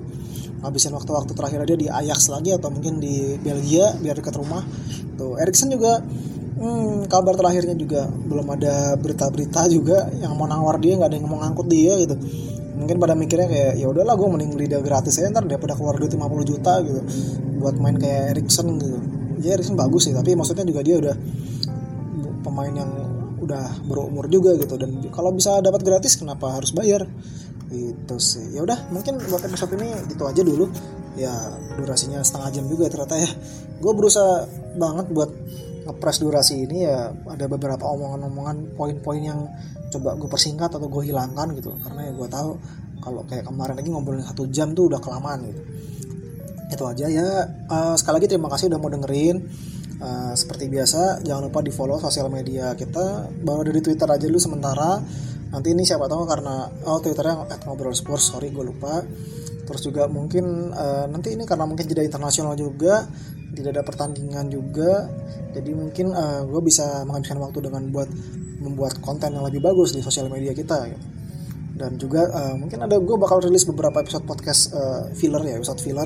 Ngabisin 0.64 0.96
waktu-waktu 0.96 1.32
terakhir 1.36 1.60
dia 1.68 1.78
di 1.80 1.88
Ajax 1.88 2.32
lagi 2.32 2.56
atau 2.56 2.72
mungkin 2.72 3.00
di 3.00 3.40
Belgia 3.40 3.96
biar 4.00 4.20
dekat 4.20 4.36
rumah. 4.40 4.64
Tuh 5.20 5.40
Erikson 5.40 5.72
juga 5.72 6.00
hmm, 6.60 7.12
kabar 7.12 7.36
terakhirnya 7.36 7.76
juga 7.76 8.08
belum 8.08 8.48
ada 8.56 8.96
berita-berita 8.96 9.68
juga 9.68 10.08
yang 10.16 10.36
mau 10.40 10.48
nawar 10.48 10.80
dia 10.80 10.96
nggak 10.96 11.10
ada 11.12 11.18
yang 11.20 11.28
mau 11.28 11.40
ngangkut 11.44 11.68
dia 11.68 11.94
gitu 12.00 12.16
mungkin 12.84 13.00
pada 13.00 13.16
mikirnya 13.16 13.48
kayak 13.48 13.74
ya 13.80 13.88
udahlah 13.88 14.20
gue 14.20 14.28
mending 14.28 14.52
beli 14.52 14.68
dia 14.68 14.84
gratis 14.84 15.16
aja 15.24 15.32
ntar 15.32 15.48
daripada 15.48 15.80
keluar 15.80 15.96
duit 15.96 16.12
50 16.12 16.52
juta 16.52 16.84
gitu. 16.84 17.02
Buat 17.64 17.80
main 17.80 17.96
kayak 17.96 18.36
Erikson 18.36 18.76
gitu. 18.76 19.00
Ya 19.40 19.56
Erikson 19.56 19.80
bagus 19.80 20.12
sih 20.12 20.14
tapi 20.14 20.36
maksudnya 20.36 20.68
juga 20.68 20.84
dia 20.84 21.00
udah 21.00 21.16
pemain 22.44 22.76
yang 22.76 22.92
udah 23.40 23.88
berumur 23.88 24.28
juga 24.28 24.60
gitu. 24.60 24.76
Dan 24.76 25.00
kalau 25.16 25.32
bisa 25.32 25.64
dapat 25.64 25.80
gratis 25.88 26.20
kenapa 26.20 26.60
harus 26.60 26.76
bayar? 26.76 27.08
Itu 27.72 28.20
sih. 28.20 28.52
Ya 28.52 28.68
udah 28.68 28.92
mungkin 28.92 29.18
buat 29.32 29.48
episode 29.48 29.80
ini 29.80 29.96
gitu 30.12 30.28
aja 30.28 30.44
dulu. 30.44 30.68
Ya 31.16 31.32
durasinya 31.80 32.20
setengah 32.20 32.50
jam 32.52 32.66
juga 32.68 32.92
ternyata 32.92 33.16
ya. 33.16 33.32
Gue 33.80 33.96
berusaha 33.96 34.44
banget 34.76 35.08
buat 35.10 35.32
ngepres 35.84 36.24
durasi 36.24 36.64
ini 36.64 36.88
ya 36.88 37.12
ada 37.12 37.46
beberapa 37.52 37.84
omongan-omongan 37.88 38.76
poin-poin 38.80 39.22
yang 39.22 39.40
coba 39.92 40.16
gue 40.18 40.30
persingkat 40.32 40.72
atau 40.74 40.88
gue 40.88 41.04
hilangkan 41.06 41.54
gitu. 41.60 41.76
Karena 41.84 42.10
ya 42.10 42.12
gue 42.16 42.28
tahu 42.32 42.50
kalau 43.04 43.22
kayak 43.28 43.46
kemarin 43.46 43.76
lagi 43.76 43.90
ngobrolin 43.92 44.24
satu 44.24 44.48
jam 44.48 44.72
tuh 44.72 44.88
udah 44.88 45.00
kelamaan 45.04 45.44
gitu. 45.52 45.62
Itu 46.72 46.84
aja 46.88 47.06
ya. 47.12 47.28
Uh, 47.68 47.94
sekali 48.00 48.24
lagi 48.24 48.28
terima 48.32 48.50
kasih 48.50 48.72
udah 48.72 48.80
mau 48.80 48.90
dengerin. 48.90 49.38
Uh, 50.04 50.36
seperti 50.36 50.68
biasa 50.68 51.24
jangan 51.24 51.48
lupa 51.48 51.64
di 51.64 51.72
follow 51.72 52.00
sosial 52.00 52.32
media 52.32 52.74
kita. 52.74 53.30
Baru 53.44 53.68
dari 53.68 53.84
twitter 53.84 54.08
aja 54.08 54.26
dulu 54.26 54.40
sementara. 54.40 54.98
Nanti 55.54 55.70
ini 55.70 55.86
siapa 55.86 56.10
tahu 56.10 56.26
karena 56.26 56.66
oh 56.90 56.98
twitternya 56.98 57.46
at 57.46 57.62
ngobrol 57.68 57.94
sports 57.94 58.34
sorry 58.34 58.50
gue 58.50 58.66
lupa. 58.66 59.04
Terus 59.64 59.82
juga 59.86 60.10
mungkin 60.10 60.74
uh, 60.74 61.06
nanti 61.08 61.36
ini 61.36 61.46
karena 61.46 61.64
mungkin 61.70 61.86
jeda 61.88 62.04
internasional 62.04 62.58
juga 62.58 63.06
tidak 63.54 63.80
ada 63.80 63.84
pertandingan 63.86 64.50
juga. 64.50 65.08
Jadi 65.54 65.72
mungkin 65.78 66.12
uh, 66.12 66.44
gue 66.46 66.62
bisa 66.66 67.06
menghabiskan 67.06 67.38
waktu 67.40 67.70
dengan 67.70 67.90
buat 67.94 68.10
membuat 68.64 69.00
konten 69.04 69.34
yang 69.36 69.46
lebih 69.46 69.62
bagus 69.62 69.94
di 69.94 70.00
sosial 70.00 70.32
media 70.32 70.56
kita 70.56 70.88
gitu. 70.88 71.06
dan 71.74 71.98
juga 71.98 72.30
uh, 72.30 72.54
mungkin 72.54 72.86
ada 72.86 73.02
gue 73.02 73.18
bakal 73.18 73.42
rilis 73.42 73.66
beberapa 73.66 74.06
episode 74.06 74.30
podcast 74.30 74.72
uh, 74.78 75.10
filler 75.18 75.42
ya 75.42 75.58
episode 75.58 75.82
filler 75.82 76.06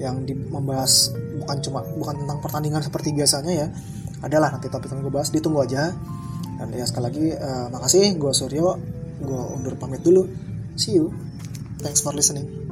yang 0.00 0.24
di, 0.24 0.32
membahas 0.32 1.12
bukan 1.38 1.60
cuma 1.60 1.84
bukan 1.84 2.24
tentang 2.24 2.38
pertandingan 2.40 2.82
seperti 2.82 3.14
biasanya 3.14 3.52
ya. 3.52 3.66
Adalah 4.24 4.56
nanti 4.56 4.72
topik 4.72 4.90
yang 4.90 5.04
gue 5.04 5.12
bahas 5.12 5.30
ditunggu 5.30 5.60
aja. 5.60 5.92
Dan 6.54 6.70
ya 6.72 6.86
sekali 6.88 7.04
lagi 7.04 7.26
uh, 7.36 7.66
makasih 7.68 8.16
gue 8.16 8.32
Suryo 8.32 8.68
gue 9.22 9.42
undur 9.54 9.76
pamit 9.76 10.02
dulu. 10.02 10.26
See 10.74 10.98
you. 10.98 11.12
Thanks 11.84 12.00
for 12.00 12.16
listening 12.16 12.63